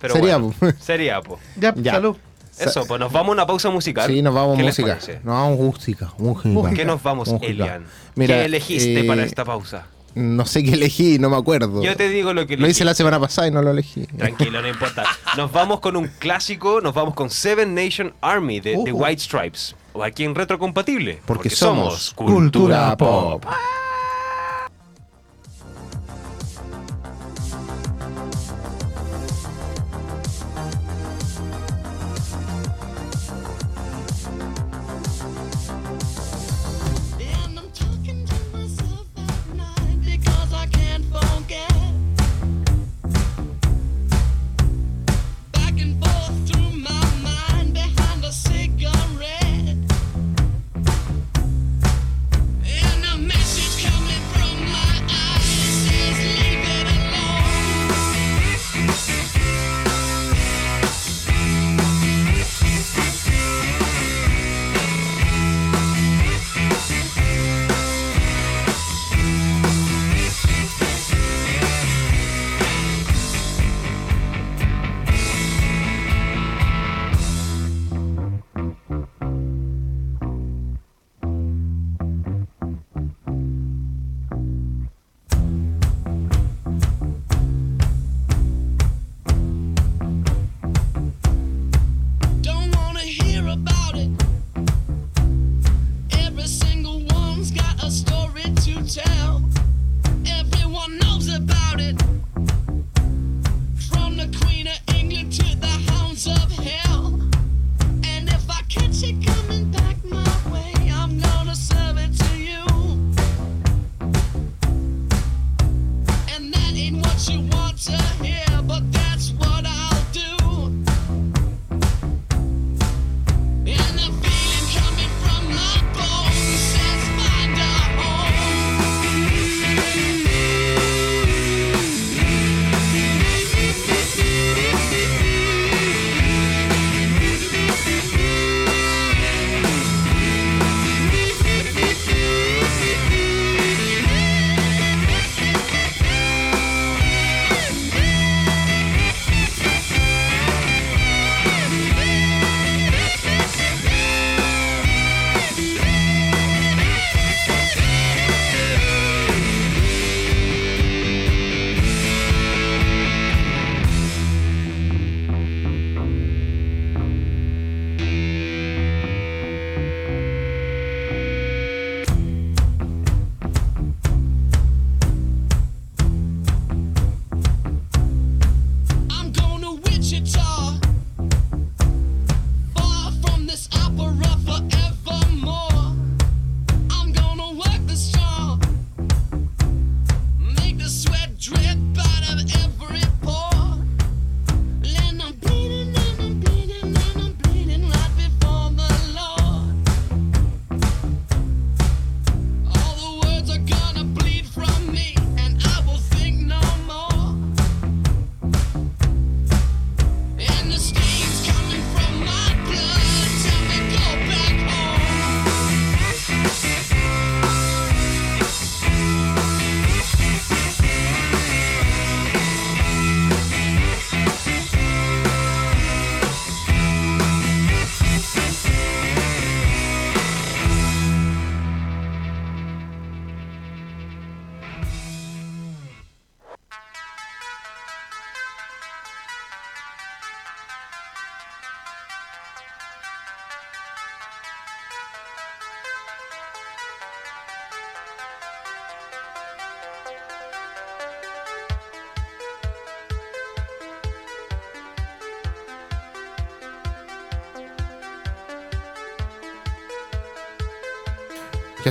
[0.00, 0.72] Pero Sería, bueno, po.
[0.80, 1.38] sería, po.
[1.56, 1.92] Ya, Ya.
[1.92, 2.16] salud.
[2.64, 4.10] Eso, pues nos vamos a una pausa musical.
[4.10, 4.98] Sí, nos vamos ¿Qué a música.
[5.24, 6.12] Nos vamos música.
[6.18, 6.74] música.
[6.74, 7.46] ¿Qué nos vamos, Música.
[7.46, 7.84] Elian?
[8.14, 9.86] Mira, ¿Qué elegiste eh, para esta pausa?
[10.14, 11.82] No sé qué elegí, no me acuerdo.
[11.82, 12.84] Yo te digo lo que Lo hice elegí.
[12.84, 14.06] la semana pasada y no lo elegí.
[14.06, 15.04] Tranquilo, no importa.
[15.38, 18.92] Nos vamos con un clásico, nos vamos con Seven Nation Army de The.
[18.92, 19.74] White Stripes.
[19.94, 21.20] O aquí en Retrocompatible.
[21.24, 23.44] Porque somos Cultura Pop.
[23.46, 23.54] And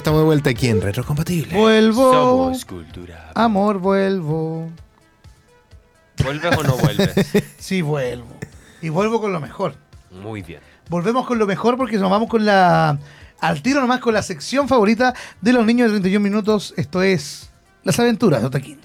[0.01, 1.55] estamos de vuelta aquí en Retrocompatible.
[1.55, 2.11] Vuelvo.
[2.11, 3.29] Somos cultura.
[3.35, 4.67] Amor, vuelvo.
[6.23, 7.13] ¿Vuelves o no vuelves?
[7.59, 8.25] Sí, vuelvo.
[8.81, 9.75] Y vuelvo con lo mejor.
[10.09, 10.59] Muy bien.
[10.89, 12.97] Volvemos con lo mejor porque nos vamos con la.
[13.39, 16.73] Al tiro nomás con la sección favorita de los niños de 31 minutos.
[16.77, 17.51] Esto es.
[17.83, 18.79] Las aventuras de Otaquín.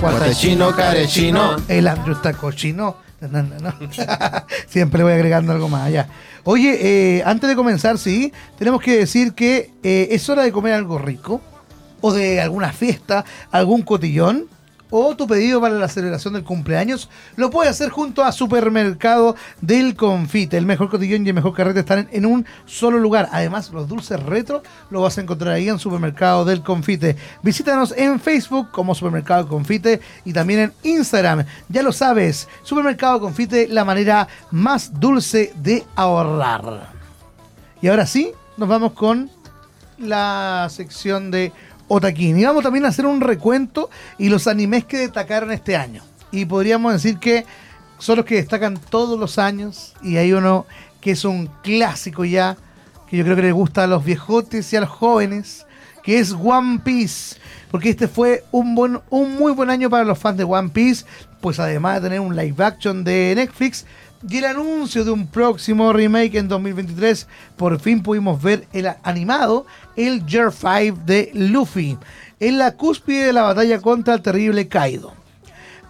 [0.00, 1.56] Guatachino, carechino.
[1.68, 2.96] El Andrew está cochino.
[3.20, 3.74] No, no, no.
[4.68, 6.08] Siempre voy agregando algo más allá.
[6.44, 10.74] Oye, eh, antes de comenzar, sí, tenemos que decir que eh, es hora de comer
[10.74, 11.40] algo rico,
[12.00, 14.46] o de alguna fiesta, algún cotillón,
[14.90, 19.94] o tu pedido para la celebración del cumpleaños, lo puedes hacer junto a Supermercado del
[19.94, 20.56] Confite.
[20.56, 23.28] El mejor cotillón y el mejor carrete están en, un solo lugar.
[23.32, 27.16] Además, los dulces retro los vas a encontrar ahí en Supermercado del Confite.
[27.42, 31.44] Visítanos en Facebook como Supermercado Confite y también en Instagram.
[31.68, 36.88] Ya lo sabes, Supermercado Confite, la manera más dulce de ahorrar.
[37.80, 39.30] Y ahora sí, nos vamos con
[39.98, 41.52] la sección de
[41.88, 42.38] Otaquín.
[42.38, 46.02] Y vamos también a hacer un recuento y los animes que destacaron este año.
[46.30, 47.46] Y podríamos decir que
[47.98, 49.94] son los que destacan todos los años.
[50.02, 50.66] Y hay uno
[51.00, 52.56] que es un clásico ya,
[53.08, 55.66] que yo creo que le gusta a los viejotes y a los jóvenes,
[56.02, 57.36] que es One Piece.
[57.70, 61.04] Porque este fue un, buen, un muy buen año para los fans de One Piece,
[61.40, 63.84] pues además de tener un live action de Netflix
[64.26, 69.66] y el anuncio de un próximo remake en 2023, por fin pudimos ver el animado,
[69.96, 71.96] el Year 5 de Luffy,
[72.40, 75.12] en la cúspide de la batalla contra el terrible Kaido.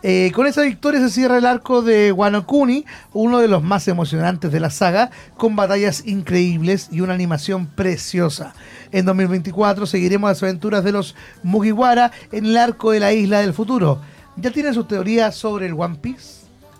[0.02, 3.88] Eh, con esa victoria se cierra el arco de Wano Kuni, uno de los más
[3.88, 8.54] emocionantes de la saga, con batallas increíbles y una animación preciosa.
[8.92, 13.54] En 2024 seguiremos las aventuras de los Mugiwara en el arco de la isla del
[13.54, 14.00] futuro.
[14.36, 16.37] ¿Ya tienen sus teorías sobre el One Piece?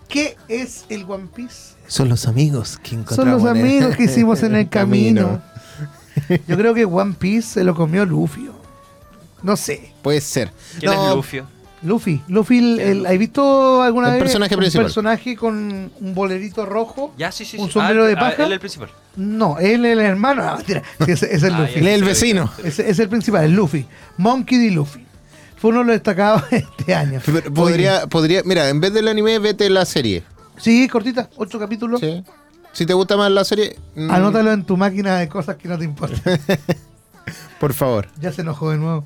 [0.09, 1.75] ¿Qué es el One Piece?
[1.87, 3.43] Son los amigos que Son encontramos.
[3.43, 5.41] los en amigos que hicimos en el camino.
[6.47, 8.49] Yo creo que One Piece se lo comió Luffy.
[9.41, 9.93] No sé.
[10.01, 10.51] Puede ser.
[10.79, 11.41] ¿Quién No, es Luffy?
[11.81, 14.85] Luffy, Luffy, el, el- ¿has visto alguna El vez personaje un principal.
[14.87, 17.13] personaje con un bolerito rojo?
[17.17, 17.55] Ya, sí, sí.
[17.57, 17.73] ¿Un sí.
[17.73, 18.43] sombrero Ah, de ah, paja?
[18.43, 18.89] él es el principal.
[19.15, 20.43] No, él es el hermano.
[20.45, 20.83] No, mentira.
[21.05, 21.79] Sí, es el Ah, Luffy.
[21.79, 22.51] Él es el vecino.
[22.65, 23.85] Es el principal, el Luffy.
[24.17, 24.71] Monkey D.
[24.71, 25.05] Luffy.
[25.59, 27.19] Fue uno de los destacados este año.
[27.25, 30.23] Pero Podría, podría, mira, en vez del anime, vete la serie.
[30.57, 31.99] Sí, cortita, ocho capítulos.
[31.99, 32.23] Sí.
[32.71, 35.77] Si te gusta más la serie, mm, Anótalo en tu máquina de cosas que no
[35.77, 36.39] te importan.
[37.59, 38.07] por favor.
[38.19, 39.03] ya se enojó de nuevo.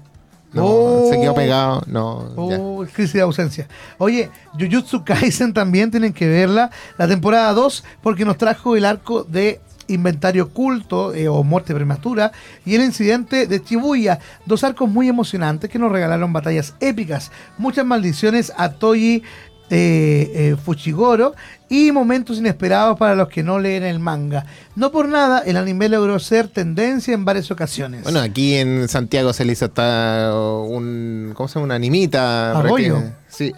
[0.52, 1.10] No, Oh.
[1.12, 1.82] se quedó pegado.
[1.88, 2.32] No.
[2.36, 3.68] Oh, crisis de ausencia.
[3.98, 6.70] Oye, Jujutsu Kaisen también tienen que verla.
[7.00, 12.32] La temporada 2, porque nos trajo el arco de inventario oculto eh, o muerte prematura
[12.66, 14.20] y el incidente de Shibuya.
[14.46, 19.24] Dos arcos muy emocionantes que nos regalaron batallas épicas, muchas maldiciones a Toji
[19.70, 21.34] eh, eh, Fushiguro
[21.70, 24.46] y momentos inesperados para los que no leen el manga.
[24.76, 28.04] No por nada, el anime logró ser tendencia en varias ocasiones.
[28.04, 31.32] Bueno, aquí en Santiago se le hizo hasta un.
[31.34, 31.66] ¿Cómo se llama?
[31.66, 32.60] Una animita.
[32.60, 33.02] Arroyo.
[33.30, 33.54] Sí.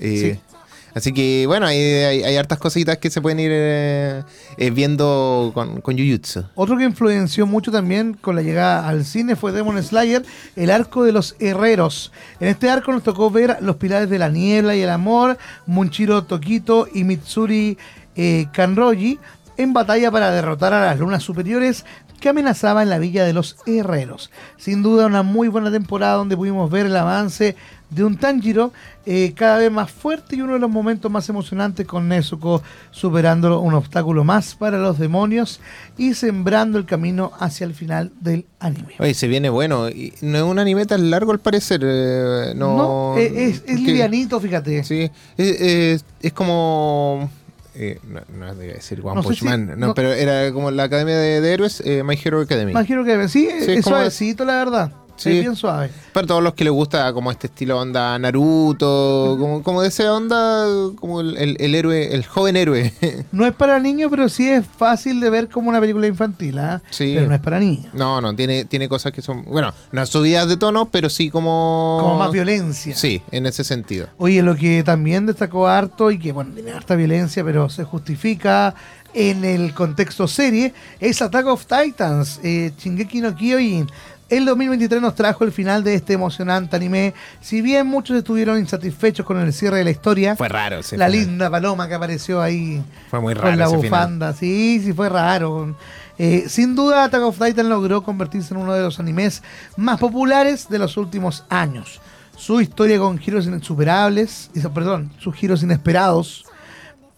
[0.00, 0.51] Eh, Sí.
[0.94, 4.22] Así que, bueno, hay, hartas cositas que se pueden ir eh,
[4.58, 6.44] eh, viendo con, con Jujutsu.
[6.54, 10.24] Otro que influenció mucho también con la llegada al cine fue Demon Slayer,
[10.56, 12.12] el arco de los herreros.
[12.40, 16.24] En este arco nos tocó ver los pilares de la niebla y el amor, Munchiro
[16.24, 17.78] Tokito y Mitsuri
[18.14, 19.18] eh, Kanroji
[19.56, 21.84] en batalla para derrotar a las lunas superiores
[22.20, 24.30] que amenazaban la villa de los herreros.
[24.56, 27.56] Sin duda una muy buena temporada donde pudimos ver el avance
[27.94, 28.72] de un Tanjiro
[29.06, 33.60] eh, cada vez más fuerte y uno de los momentos más emocionantes con Nezuko superando
[33.60, 35.60] un obstáculo más para los demonios
[35.98, 38.94] y sembrando el camino hacia el final del anime.
[38.98, 39.88] Oye, se viene bueno.
[39.88, 41.80] Y no es un anime tan largo al parecer.
[41.84, 44.84] eh, no, No, eh, es, es que- livianito, fíjate.
[44.84, 47.30] Sí, es, es- es como.
[47.74, 49.94] eh, no, no debía decir One No Punch si- Man, no, no.
[49.94, 52.70] pero era como la academia de, de héroes, eh, My Hero Academy.
[52.70, 54.92] Imagino que sí, Sí, es como- suavecito, la verdad.
[55.16, 55.30] Sí.
[55.30, 55.90] Es bien suave.
[56.12, 60.12] Para todos los que les gusta como este estilo onda Naruto, como, como de esa
[60.12, 60.64] onda,
[60.96, 62.92] como el, el- el héroe, el joven héroe.
[63.32, 66.82] No es para niños, pero sí es fácil de ver como una película infantil, ¿ah?
[66.90, 67.12] Sí.
[67.14, 67.92] Pero no es para niños.
[67.94, 71.98] no, no, tiene, tiene cosas que son, bueno, no subidas de tono, pero sí como...
[72.00, 72.94] Como más violencia.
[72.96, 74.08] Sí, en ese sentido.
[74.18, 78.74] Oye, lo que también destacó harto y que, bueno, tiene harta violencia, pero se justifica
[79.14, 83.88] en el contexto serie, es Attack of Titans, eh, Shingeki no Kyojin.
[84.32, 87.12] El 2023 nos trajo el final de este emocionante anime.
[87.42, 91.12] Si bien muchos estuvieron insatisfechos con el cierre de la historia, Fue raro la final.
[91.12, 93.90] linda paloma que apareció ahí Fue muy raro con la ese final.
[93.90, 95.76] bufanda, sí, sí fue raro.
[96.16, 99.42] Eh, sin duda, Attack of Titan logró convertirse en uno de los animes
[99.76, 102.00] más populares de los últimos años.
[102.34, 106.46] Su historia con giros insuperables, perdón, sus giros inesperados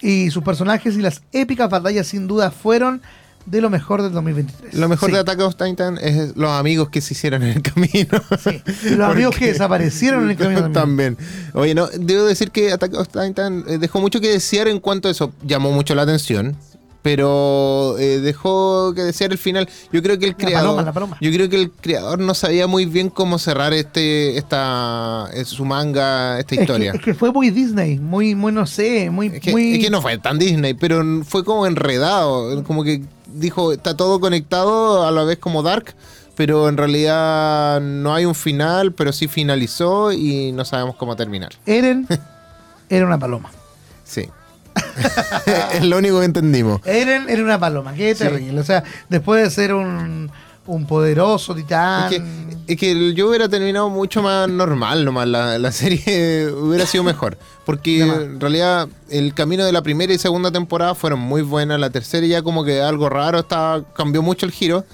[0.00, 3.02] y sus personajes y las épicas batallas sin duda fueron
[3.46, 4.74] de lo mejor del 2023.
[4.74, 7.62] Lo mejor Sí, de Attack of Titan es los amigos que se hicieron en el
[7.62, 8.22] camino.
[8.42, 8.62] sí.
[8.96, 11.16] Los amigos que desaparecieron en el camino también.
[11.16, 11.16] también.
[11.52, 15.08] Oye, no, debo decir que Attack of Titan eh, dejó mucho que desear en cuanto
[15.08, 15.32] a eso.
[15.46, 16.56] Llamó mucho la atención.
[17.02, 19.68] Pero eh, dejó que desear el final.
[19.92, 20.62] Yo creo que el La creador.
[20.70, 21.16] paloma, la paloma.
[21.20, 25.66] Yo creo que el creador no sabía muy bien cómo cerrar este, esta, eh, su
[25.66, 26.92] manga, esta Es que, historia.
[26.92, 29.90] es que fue muy Disney, muy, muy no sé, muy, Es que, muy es que
[29.90, 32.64] no fue tan Disney, pero fue como enredado.
[32.64, 33.02] Como que
[33.34, 35.94] dijo, está todo conectado a la vez como Dark,
[36.36, 41.52] pero en realidad no hay un final, pero sí finalizó y no sabemos cómo terminar.
[41.66, 42.06] Eren
[42.88, 43.50] era una paloma.
[44.04, 44.28] Sí.
[45.74, 46.80] es lo único que entendimos.
[46.84, 48.24] Eren era una paloma, qué Sí.
[48.24, 48.60] terrible.
[48.60, 50.30] O sea, después de ser un,
[50.66, 52.12] un poderoso titán.
[52.12, 56.86] Es que, es que yo hubiera terminado mucho más normal nomás, la, la serie hubiera
[56.86, 57.36] sido mejor.
[57.64, 61.90] Porque en realidad el camino de la primera y segunda temporada fueron muy buenas, la
[61.90, 64.84] tercera ya como que algo raro, estaba, cambió mucho el giro.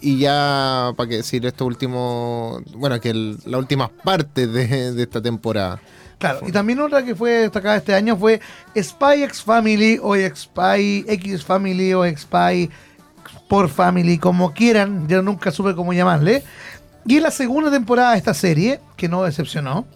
[0.00, 5.22] Y ya, para qué decir esto último, bueno, que las últimas partes de, de esta
[5.22, 5.80] temporada.
[6.18, 8.40] Claro, y también otra que fue destacada este año fue
[8.76, 12.70] Spy X Family o Spy X Family o Spy
[13.48, 16.42] por Family, como quieran, yo nunca supe cómo llamarle.
[17.06, 19.86] Y en la segunda temporada de esta serie, que no decepcionó,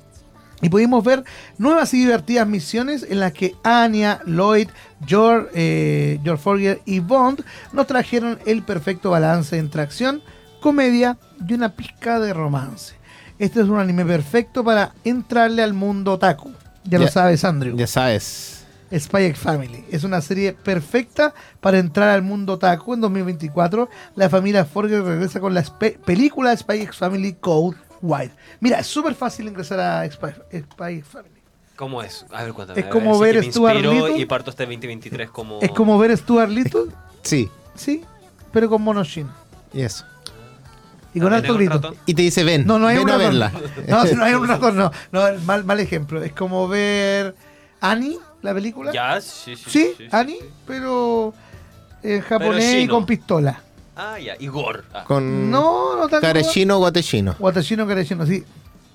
[0.63, 1.23] y pudimos ver
[1.59, 4.69] nuevas y divertidas misiones en las que Anya, Lloyd,
[5.07, 10.23] George, eh, George Forger y Bond nos trajeron el perfecto balance entre acción,
[10.61, 12.95] comedia y una pizca de romance.
[13.39, 16.53] Este es un anime perfecto para entrarle al mundo otaku.
[16.85, 17.77] Ya, lo sabes, Andrew.
[17.77, 18.56] Ya sabes.
[18.93, 19.85] Spy X Family.
[19.91, 22.95] Es una serie perfecta para entrar al mundo otaku.
[22.95, 25.65] En 2024, la familia Forger regresa con la
[26.05, 28.35] película Spy X Family Code White.
[28.61, 31.31] Mira, es súper fácil ingresar a Spy, Spy X Family.
[31.77, 32.25] ¿Cómo es?
[32.33, 32.81] A ver, cuéntame.
[32.81, 34.19] Es a como ver me Stuart Little.
[34.19, 35.59] y parto este 2023 como...
[35.61, 36.85] Es como ver Stuart Little,
[37.23, 38.03] Sí, sí,
[38.53, 39.29] pero con Monoshin.
[39.75, 40.05] y eso.
[41.13, 41.73] Y con ¿Tiene alto grito.
[41.75, 41.95] ratón?
[42.07, 43.27] Y te dice, ven, No, no hay ven un a ratón.
[43.31, 43.53] verla.
[43.89, 44.91] No, si no hay un ratón, no.
[45.13, 46.23] No, mal, mal ejemplo.
[46.23, 47.35] Es como ver
[47.81, 48.93] Annie, la película.
[48.93, 49.65] Ya, sí, sí.
[49.71, 51.35] Sí, sí, Annie, pero
[52.03, 52.95] en japonés y chino.
[52.95, 53.61] con pistola.
[53.97, 54.85] Ah, ya, Igor.
[54.95, 55.05] Ah.
[55.05, 56.27] Con No, no tanto.
[56.27, 57.35] Carechino Guatechino.
[57.39, 58.45] Watashino Karechino, sí.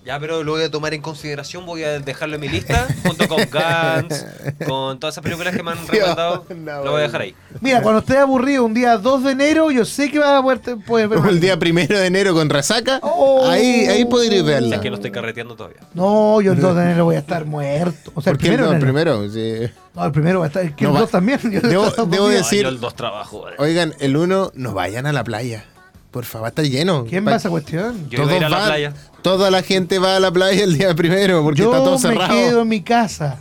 [0.03, 3.27] Ya, pero lo voy a tomar en consideración, voy a dejarlo en mi lista, junto
[3.27, 4.25] con Guns,
[4.67, 7.35] con todas esas películas que me han recomendado, no, lo voy a dejar ahí.
[7.59, 11.09] Mira, cuando esté aburrido un día 2 de enero, yo sé que va a poder,
[11.09, 11.09] ver.
[11.19, 13.47] Como el día primero de enero con resaca, Oh.
[13.47, 14.75] ahí, ahí podréis Si verla.
[14.77, 15.81] es que no estoy carreteando todavía.
[15.93, 18.11] No, yo el 2 de enero voy a estar muerto.
[18.15, 18.65] O sea, el ¿Por qué primero.
[18.65, 18.71] no?
[18.71, 19.19] de El enero.
[19.21, 19.73] primero, sí.
[19.93, 20.75] No, el primero va a estar.
[20.75, 21.39] Que No el va- 2 también.
[21.43, 23.41] Yo Debo- debo decir- yo el dos trabajo.
[23.41, 23.53] güey.
[23.59, 25.65] Oigan, el uno, no vayan a la playa.
[26.11, 27.05] Por favor, está lleno.
[27.05, 28.09] ¿Quién va a esa cuestión?
[28.09, 28.93] Yo a ir a la van- playa.
[29.21, 31.99] Toda la gente va a la playa el día primero porque Yo está todo me
[31.99, 32.33] cerrado.
[32.33, 33.39] quedo en mi casa.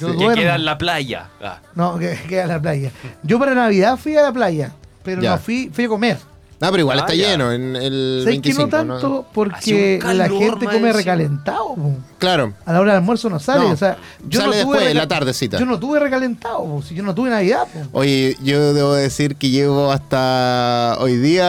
[0.00, 0.34] Yo Que duermo.
[0.42, 1.28] queda en la playa.
[1.40, 2.90] Ah, No, que queda en la playa.
[3.22, 4.72] Yo para Navidad fui a la playa,
[5.04, 5.32] pero Ya.
[5.32, 6.18] no fui, fui a comer.
[6.60, 7.28] Ah, pero igual Ah, está ya.
[7.32, 8.62] lleno en el ¿Sabes que 25.
[8.62, 8.96] no tanto?
[9.20, 10.92] Hacía Porque calor la gente come encima.
[10.92, 11.74] recalentado.
[11.74, 11.92] po.
[12.18, 12.54] Claro.
[12.64, 13.64] A la hora del almuerzo no sale.
[13.64, 15.58] No, o sea, yo sale no tuve después, en la tardecita.
[15.58, 17.66] Yo no tuve recalentado, po, si yo no tuve Navidad.
[17.70, 17.98] po.
[17.98, 21.46] Oye, yo debo decir que llevo hasta hoy día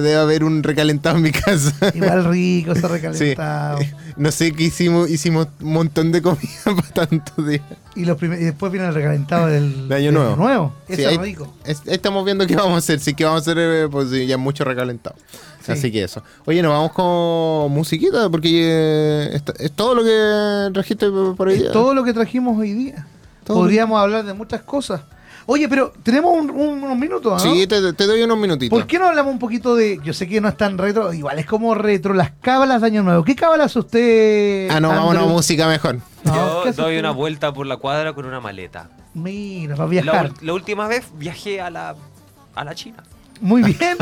[0.00, 1.72] debe haber un recalentado en mi casa.
[1.94, 3.34] Igual rico ese Sí.
[4.20, 7.62] No sé qué hicimos, hicimos un montón de comida para tantos días.
[7.96, 10.74] Y, los primer- y después viene el recalentado del, De Año del Nuevo.
[10.88, 11.52] Ese Sí, es rico.
[11.64, 13.00] es- estamos viendo qué vamos a hacer.
[13.00, 15.16] Sí que vamos a hacer, eh, pues ya mucho recalentado.
[15.64, 15.72] Sí.
[15.72, 16.22] Así que eso.
[16.44, 21.06] Oye, nos vamos con musiquita porque eh, es todo lo que trajiste
[21.36, 21.72] por hoy Es día.
[21.72, 23.06] todo lo que trajimos hoy día.
[23.44, 23.56] Todo.
[23.58, 25.00] Podríamos hablar de muchas cosas.
[25.46, 27.52] Oye, pero tenemos un- un- unos minutos, ¿no?
[27.52, 28.78] Sí, te, te doy unos minutitos.
[28.78, 29.98] ¿Por qué no hablamos un poquito de.?
[30.04, 33.02] Yo sé que no es tan retro, igual es como retro, las cábalas de Año
[33.02, 33.24] Nuevo.
[33.24, 34.68] ¿Qué cábalas usted.?
[34.70, 35.96] Ah, no, vámonos a música mejor.
[36.24, 38.90] No, Yo ¿qué hace doy una vuelta por la cuadra con una maleta.
[39.14, 40.30] Mira, va a La, viajar.
[40.30, 41.94] ul- la última vez viajé a la,
[42.54, 43.02] a la China.
[43.40, 43.96] Muy bien.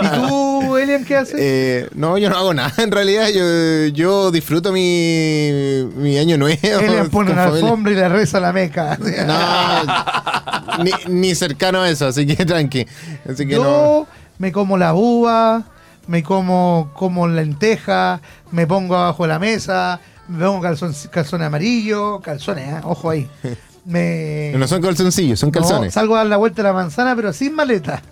[0.00, 1.34] ¿Y tú, Elian, qué haces?
[1.38, 2.72] Eh, no, yo no hago nada.
[2.78, 5.50] En realidad, yo, yo disfruto mi,
[5.96, 6.58] mi año nuevo.
[6.62, 7.64] Elian pone una familia.
[7.64, 8.96] alfombra y le reza a la meca.
[9.26, 12.86] No, ni, ni cercano a eso, así que tranqui.
[13.28, 14.06] Así que Yo no.
[14.38, 15.64] me como la uva,
[16.06, 18.20] me como, como lenteja,
[18.52, 22.80] me pongo abajo de la mesa, me pongo calzón, calzón amarillo, calzones, ¿eh?
[22.84, 23.28] ojo ahí.
[23.84, 25.94] Me, No son calzoncillos, son No, calzones.
[25.94, 28.02] salgo a dar la vuelta a la manzana, pero sin maleta.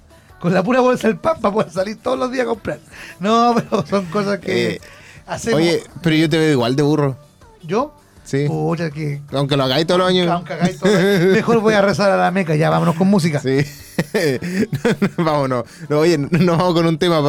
[0.40, 2.78] Con la pura bolsa del pan para poder salir todos los días a comprar.
[3.20, 4.80] No, pero son cosas que Eh,
[5.26, 5.60] hacemos.
[5.60, 7.16] Oye, pero yo te veo igual de burro.
[7.62, 7.94] ¿Yo?
[8.24, 8.44] Sí.
[8.46, 9.20] Pucha, que.
[9.32, 10.28] Aunque lo hagáis todos los años.
[10.28, 10.92] aunque hagáis todo-
[11.32, 12.54] mejor voy a rezar a la meca.
[12.56, 13.40] Ya, vámonos con música.
[13.40, 13.58] Sí.
[15.16, 15.64] Vámonos.
[15.88, 17.20] No, oye, nos vamos con un tema.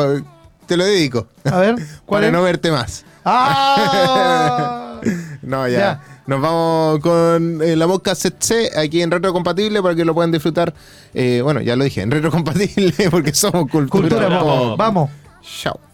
[0.67, 1.27] Te lo dedico.
[1.45, 2.33] A ver, ¿cuál Para es?
[2.33, 3.05] no verte más.
[3.25, 4.99] ¡Ah!
[5.41, 5.79] No, ya.
[5.79, 6.01] Ya.
[6.29, 10.31] Nos vamos con eh, la mosca CC aquí en Retro Compatible para que lo puedan
[10.31, 10.75] disfrutar.
[11.15, 13.89] Eh, bueno, ya lo dije, en Retro Compatible porque somos cultura.
[13.89, 14.47] Cultura pop.
[14.47, 14.77] pop.
[14.77, 15.09] Vamos.
[15.41, 15.88] Chao.「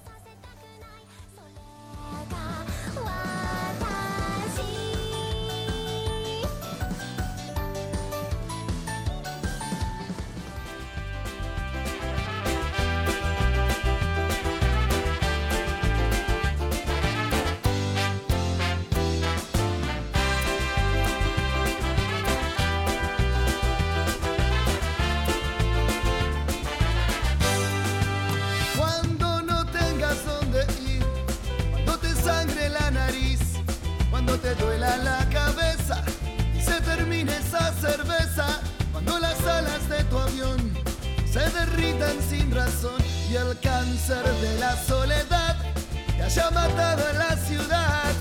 [43.29, 45.55] y el cáncer de la soledad
[46.15, 48.11] te haya matado en la ciudad,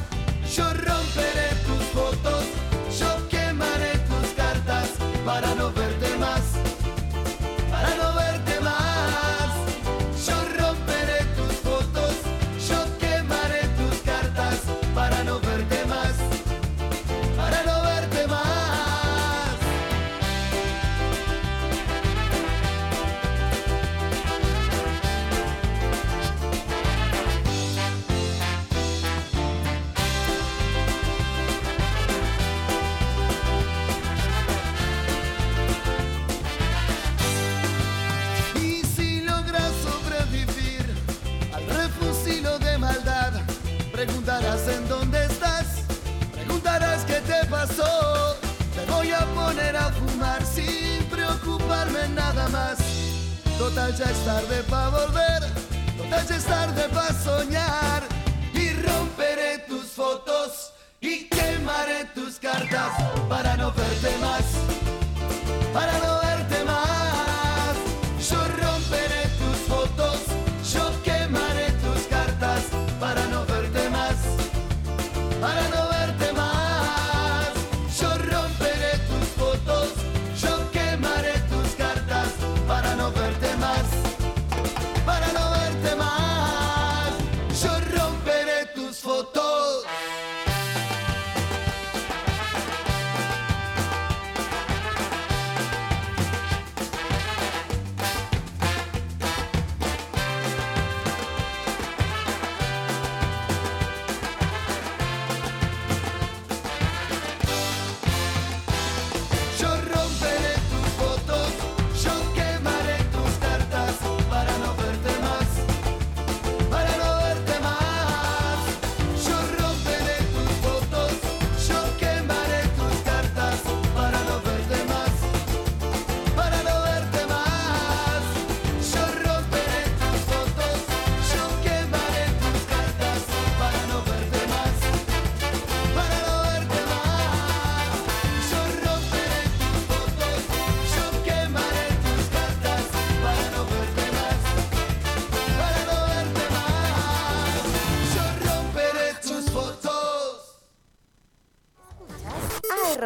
[0.54, 1.43] yo romperé
[44.68, 45.82] en dónde estás,
[46.32, 48.36] preguntarás qué te pasó.
[48.74, 52.78] Te voy a poner a fumar sin preocuparme nada más.
[53.58, 55.42] Total ya es tarde para volver,
[55.96, 58.02] total ya es tarde para soñar.
[58.54, 62.92] Y romperé tus fotos y quemaré tus cartas
[63.28, 64.44] para no verte más
[65.74, 66.23] para no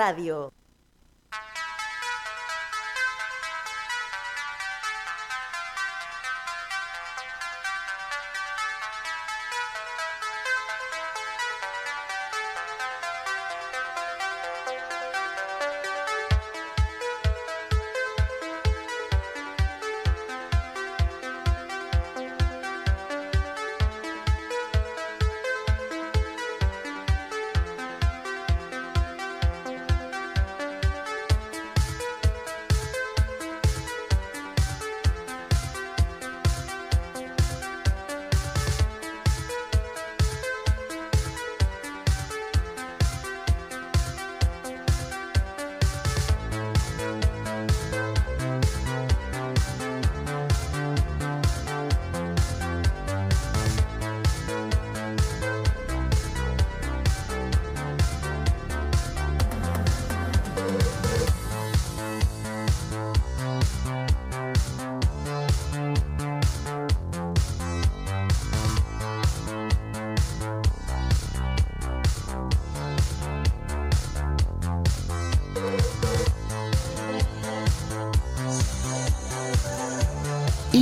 [0.09, 0.58] Radio.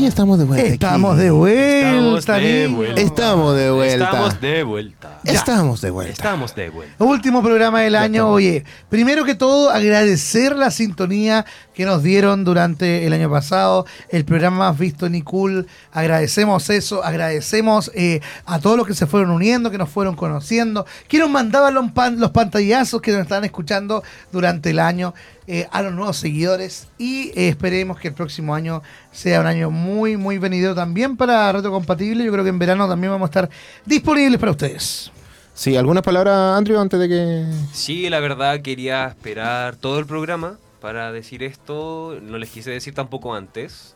[0.07, 0.69] Y estamos de vuelta.
[0.69, 1.23] Estamos aquí.
[1.25, 3.01] de vuelta, Estamos de vuelta.
[3.01, 4.05] Estamos de vuelta.
[4.05, 5.21] Estamos de vuelta.
[5.25, 6.13] Estamos de vuelta.
[6.13, 7.05] Estamos de vuelta.
[7.05, 8.29] Último programa del año.
[8.29, 11.45] Oye, primero que todo, agradecer la sintonía
[11.75, 15.67] que nos dieron durante el año pasado, el programa más visto en Icul.
[15.93, 20.87] Agradecemos eso, agradecemos eh, a todos los que se fueron uniendo, que nos fueron conociendo,
[21.09, 25.15] que nos mandaban los, pan- los pantallazos que nos estaban escuchando durante el año,
[25.49, 28.83] eh, a los nuevos seguidores y eh, esperemos que el próximo año
[29.13, 32.25] sea un año muy, muy venidero también para Retrocompatible.
[32.25, 33.51] Yo creo que en verano también vamos a estar
[33.85, 35.11] disponibles para ustedes.
[35.55, 37.47] Sí, ¿algunas palabras, Andrew, antes de que...
[37.73, 42.19] Sí, la verdad quería esperar todo el programa para decir esto.
[42.23, 43.95] No les quise decir tampoco antes.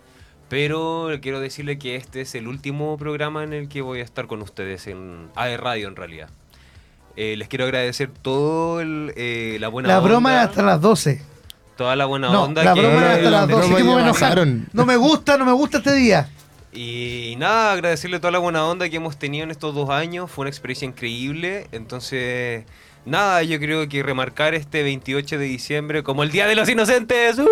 [0.49, 4.27] Pero quiero decirle que este es el último programa en el que voy a estar
[4.27, 6.29] con ustedes en AE Radio en realidad.
[7.17, 10.09] Eh, les quiero agradecer todo el, eh, la buena La onda.
[10.09, 11.23] broma es hasta las 12.
[11.81, 13.55] Toda la buena No, onda la que broma hasta las la 12.
[13.57, 14.21] broma que me voy a ya enojar.
[14.21, 14.69] pasaron.
[14.75, 16.29] No me gusta, no me gusta este día.
[16.75, 20.31] Y nada, agradecerle toda la buena onda que hemos tenido en estos dos años.
[20.31, 21.69] Fue una experiencia increíble.
[21.73, 22.65] Entonces,
[23.07, 27.39] nada, yo creo que remarcar este 28 de diciembre como el Día de los Inocentes.
[27.39, 27.47] ¡Uy!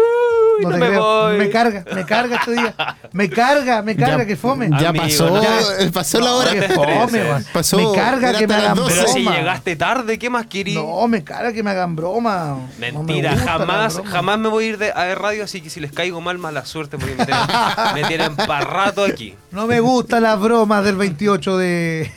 [0.62, 1.02] No, No te me creo.
[1.02, 1.38] voy.
[1.38, 2.74] Me carga, me carga este día.
[3.12, 4.68] Me carga, me carga, Ya- que fome.
[4.80, 5.42] Ya Amigo, pasó, no.
[5.42, 6.52] eh, pasó la No, hora.
[6.52, 7.28] que te fome, estreses.
[7.28, 7.44] weón.
[7.52, 8.94] Pasó, Me carga que me hagan 12.
[8.96, 9.36] Pero si broma.
[9.38, 10.74] llegaste tarde, ¿qué más querí?
[10.74, 12.46] No, me carga que me hagan broma.
[12.48, 14.10] No me Mentira, jamás, broma.
[14.10, 16.64] jamás me voy a ir de AE Radio, así que si les caigo mal, mala
[16.64, 17.44] suerte, porque me tienen,
[17.94, 19.34] me tienen pa' rato aquí.
[19.50, 22.10] No me gustan las bromas del 28 de,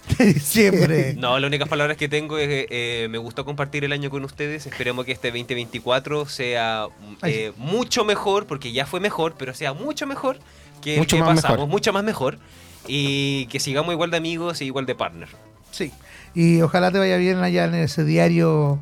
[0.18, 1.14] de diciembre.
[1.18, 4.24] No, las únicas palabras que tengo es que eh, me gustó compartir el año con
[4.24, 4.66] ustedes.
[4.66, 6.86] Esperemos que este 2024 sea
[7.22, 10.38] eh, mucho mejor, porque ya fue mejor, pero sea mucho mejor
[10.82, 11.68] que Mucho el que pasamos, mejor.
[11.68, 12.38] mucho más mejor.
[12.86, 15.28] Y que sigamos igual de amigos e igual de partner.
[15.70, 15.92] Sí.
[16.34, 18.78] Y ojalá te vaya bien allá en ese diario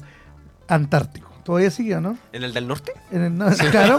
[0.69, 1.28] antártico.
[1.49, 2.19] ¿Todavía sigue no?
[2.35, 2.93] ¿En el del norte?
[3.11, 3.97] En el- no, claro.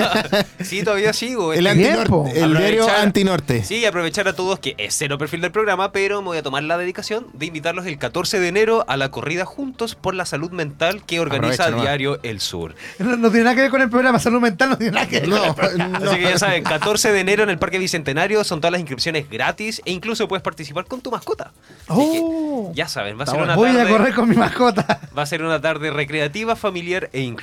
[0.61, 1.51] Sí, todavía sigo.
[1.51, 3.63] El, Este- antinorte, el diario antinorte.
[3.63, 6.61] Sí, aprovechar a todos que es cero perfil del programa, pero me voy a tomar
[6.61, 10.51] la dedicación de invitarlos el 14 de enero a la corrida Juntos por la Salud
[10.51, 11.81] Mental que organiza Aprovecha.
[11.81, 12.75] Diario El Sur.
[12.99, 15.21] No, no tiene nada que ver con el programa salud mental, no tiene nada que
[15.21, 15.29] ver.
[15.29, 18.79] No, Así que ya saben, 14 de enero en el Parque Bicentenario son todas las
[18.81, 21.51] inscripciones gratis e incluso puedes participar con tu mascota.
[21.87, 22.71] Oh.
[22.75, 24.99] ya saben, va a ser una Voy a tarde, correr con mi mascota.
[25.17, 27.38] va a ser una tarde recreativa, familiar e inclusiva.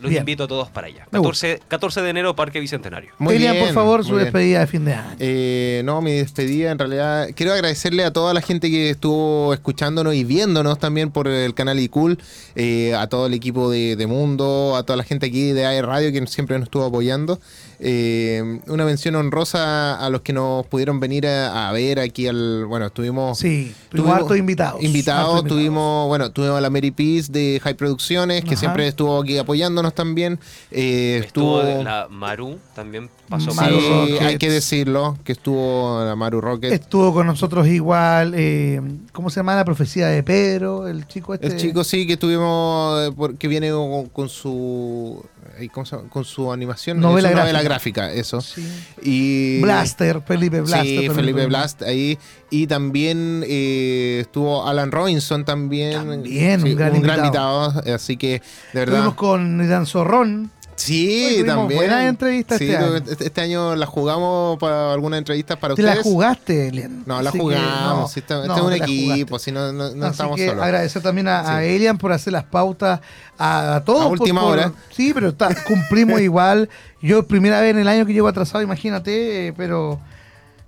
[0.00, 0.20] Los Bien.
[0.22, 1.06] invito a todos para allá.
[1.10, 1.46] Me gusta.
[1.48, 3.12] 14, 14 de enero, Parque Bicentenario.
[3.18, 4.24] Muy Elian, por bien, favor, su bien.
[4.24, 5.16] despedida de fin de año.
[5.18, 7.28] Eh, no, mi despedida en realidad.
[7.34, 11.78] Quiero agradecerle a toda la gente que estuvo escuchándonos y viéndonos también por el canal
[11.80, 12.18] iCool,
[12.56, 15.80] eh, a todo el equipo de, de Mundo, a toda la gente aquí de AE
[15.82, 17.40] Radio que siempre nos estuvo apoyando.
[17.78, 22.64] Eh, una mención honrosa a los que nos pudieron venir a, a ver aquí al.
[22.66, 23.38] Bueno, estuvimos.
[23.38, 24.82] Sí, tuvimos hartos invitados.
[24.82, 28.60] Invitados, tuvimos, bueno, tuvimos a la Mary Peace de High Producciones, que Ajá.
[28.60, 30.38] siempre estuvo aquí apoyándonos también.
[30.70, 31.82] Eh, Estuvo estuvo.
[31.84, 34.20] la Maru, también pasó Sí, Maru Rockets.
[34.22, 36.72] hay que decirlo, que estuvo la Maru Rocket.
[36.72, 38.80] Estuvo con nosotros igual, eh,
[39.12, 40.88] ¿cómo se llama la profecía de Pedro?
[40.88, 41.46] El chico este.
[41.48, 45.22] El chico sí que estuvimos, que viene con, con su
[45.58, 46.08] ay, ¿cómo se llama?
[46.08, 48.02] con su animación, Novela su novela gráfica.
[48.06, 48.40] gráfica, eso.
[48.40, 48.66] Sí.
[49.02, 50.84] Y Blaster, Felipe Blaster.
[50.86, 51.46] sí, Felipe.
[51.46, 52.18] Blast ahí.
[52.50, 55.92] Y también eh, estuvo Alan Robinson también.
[55.94, 57.66] También, un gran invitado.
[57.70, 58.40] invitado, Así que,
[58.72, 58.94] de verdad.
[58.96, 60.50] Estuvimos con Dan Zorrón.
[60.76, 61.78] Sí, Hoy también.
[61.80, 62.96] buenas entrevistas Sí, este año.
[62.96, 66.04] este- este año las jugamos para algunas entrevistas para Te la ustedes.
[66.04, 67.02] jugaste, Elian.
[67.06, 68.00] No, la Así jugamos.
[68.00, 70.36] no, sí, este, este no, es un la equipo, si no, no, no Así estamos
[70.36, 70.62] que solos.
[70.62, 71.64] agradecer también a.
[71.64, 73.00] Elian por hacer las pautas
[73.38, 74.02] a, a todos.
[74.02, 74.72] A última por- hora.
[74.94, 76.68] Sí, pero está, cumplimos igual.
[77.00, 79.98] Yo primera vez en el año que llego atrasado, imagínate, eh, pero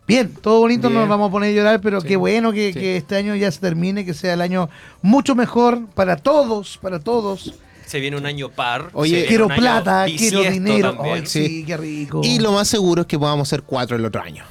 [0.06, 1.00] bien, todo bonito, no Bien.
[1.02, 2.08] nos vamos a poner a llorar, pero Sí.
[2.08, 2.78] qué bueno que, Sí.
[2.80, 4.70] que este año ya se termine, que sea el año
[5.02, 7.54] mucho mejor para todos, para todos.
[7.88, 8.90] Se viene un año par.
[8.92, 10.96] Oye, Quiero plata, quiero dinero.
[11.02, 11.46] Ay, sí.
[11.46, 11.64] Sí.
[11.66, 12.20] qué rico.
[12.22, 14.44] Y lo más seguro es que podamos ser cuatro el otro año.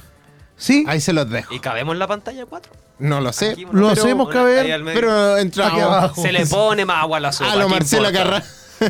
[0.56, 1.54] sí, Ahí se los dejo.
[1.54, 2.72] ¿Y cabemos en la pantalla 4?
[2.98, 3.50] No lo sé.
[3.50, 4.82] Aquí, Lo pero- hacemos caber.
[4.92, 5.80] Pero aquí entramos.
[5.82, 6.20] abajo.
[6.20, 7.52] Se le pone más agua a la sopa.
[7.52, 8.12] A lo ¿qué Marcelo?
[8.12, 8.42] Carrá.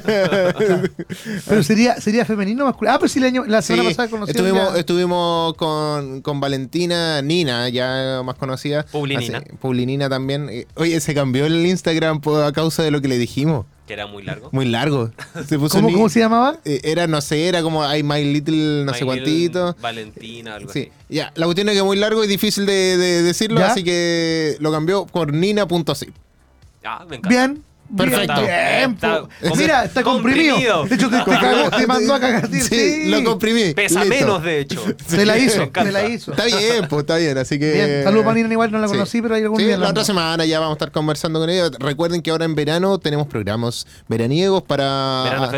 [1.47, 2.95] Pero sería, sería femenino o masculino.
[2.95, 6.41] Ah, pero sí, el año, la semana Sí, pasada conocieron estuvimos, ya- estuvimos con, con
[6.41, 8.85] Valentina Nina, ya más conocida.
[8.85, 9.39] Publinina.
[9.39, 10.49] Así, Publinina también.
[10.51, 13.67] Eh, Oye, se cambió el Instagram a causa de lo que le dijimos.
[13.89, 14.51] Que era muy largo.
[14.53, 15.11] Muy largo.
[15.49, 16.59] Se puso ¿Cómo, ¿Cómo se llamaba?
[16.65, 19.19] eh, Era, no sé, era como I My Little no sé My.
[19.19, 20.91] Little Valentina, algo Sí, así.
[21.09, 21.33] ya.
[21.35, 23.73] La cuestión es que es muy largo y difícil de, de decirlo, ¿Ya?
[23.73, 26.15] así que lo cambió por nina.zip.
[26.85, 27.29] Ah, me encanta.
[27.29, 27.65] Bien.
[27.97, 28.41] Perfecto.
[28.43, 29.23] Bien, Está
[29.57, 30.55] Mira, está comprimido.
[30.57, 30.85] comprimido.
[30.87, 32.49] De hecho, te, te cagó, te mandó a cagar.
[32.51, 33.73] Sí, Sí, lo comprimí.
[33.75, 34.15] Pesa Listo.
[34.27, 34.85] menos, de hecho.
[35.07, 36.33] Se la hizo, se la hizo.
[36.33, 37.73] Está bien, pues está bien, así que...
[37.73, 38.93] Bien, saludos para Nina, igual no la Sí.
[38.95, 41.41] conocí, pero hay algún Sí, día la la- otra semana ya vamos a estar conversando
[41.41, 41.71] con ella.
[41.79, 45.23] Recuerden que ahora en verano tenemos programas veraniegos para...
[45.25, 45.49] Veranos.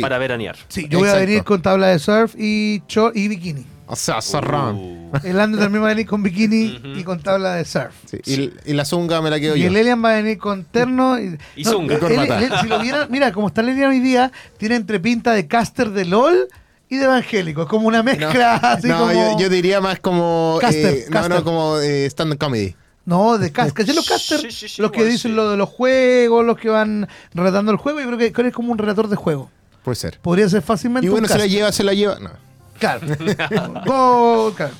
[0.00, 0.56] Para veranear.
[0.68, 3.66] Sí, yo voy a venir con tabla de surf y short y bikini.
[3.94, 4.76] O sea, zorrón.
[4.76, 6.88] Uh, El Andrew también va a venir con bikini Ujú.
[6.98, 7.94] y con tabla de surf.
[8.06, 8.18] Sí,
[8.66, 9.68] Y, y la zunga me la quedo Y yo.
[9.68, 11.94] el Elian va a venir con terno y, Y zunga.
[11.94, 12.38] el- Y corbata.
[12.40, 15.46] el- si lo vieran, mira, como está el Elian hoy día, tiene entre pinta de
[15.46, 16.48] caster de LOL
[16.88, 17.62] y de evangélico.
[17.62, 19.12] Es como una mezcla así no, como.
[19.12, 20.58] yo, yo diría más como...
[20.60, 21.30] Caster, eh, no, caster.
[21.36, 22.74] no, como eh, stand-up comedy.
[23.06, 23.74] No, de caster.
[23.74, 24.40] ¿Cachai los caster?
[24.40, 25.34] Sí, sí, sí, los que igual, dicen sí.
[25.36, 28.00] lo de los juegos, los que van relatando el juego.
[28.00, 29.50] Yo creo que que es como un relator de juego.
[29.84, 30.18] Puede ser.
[30.22, 31.50] Podría ser fácilmente Y bueno, un se la caster.
[31.54, 32.18] lleva, se la lleva.
[32.18, 32.30] No.
[32.78, 33.06] Claro.
[33.86, 34.74] Gol, claro.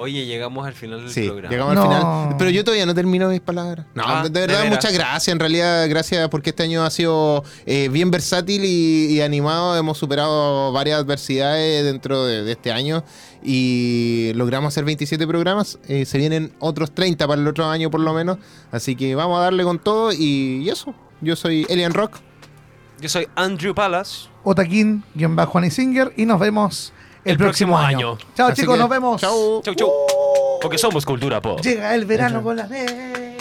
[0.00, 1.50] Oye, llegamos al final del Sí, programa.
[1.50, 1.82] llegamos No.
[1.82, 2.36] al final.
[2.38, 3.84] Pero yo todavía no termino mis palabras.
[3.94, 5.26] No, Ah, de ¿de verdad, muchas gracias.
[5.26, 9.76] En realidad, gracias porque este año ha sido eh, bien versátil y, y animado.
[9.76, 13.02] Hemos superado varias adversidades dentro de, de este año
[13.42, 15.80] y logramos hacer 27 programas.
[15.88, 18.38] Eh, se vienen otros 30 para el otro año, por lo menos.
[18.70, 20.94] Así que vamos a darle con todo y, y eso.
[21.20, 22.18] Yo soy Elian Rock.
[23.00, 24.28] Yo soy Andrew Palas.
[24.44, 26.12] Otaquín, bajo Singer.
[26.16, 26.92] Y nos vemos
[27.24, 28.10] el, El próximo, próximo año.
[28.12, 28.18] año.
[28.34, 29.20] Chao, Así chicos, que, nos vemos.
[29.20, 29.62] Chau.
[29.62, 29.90] Chau, chau.
[30.60, 31.60] Porque somos cultura pop.
[31.60, 33.37] Llega el verano con la ley.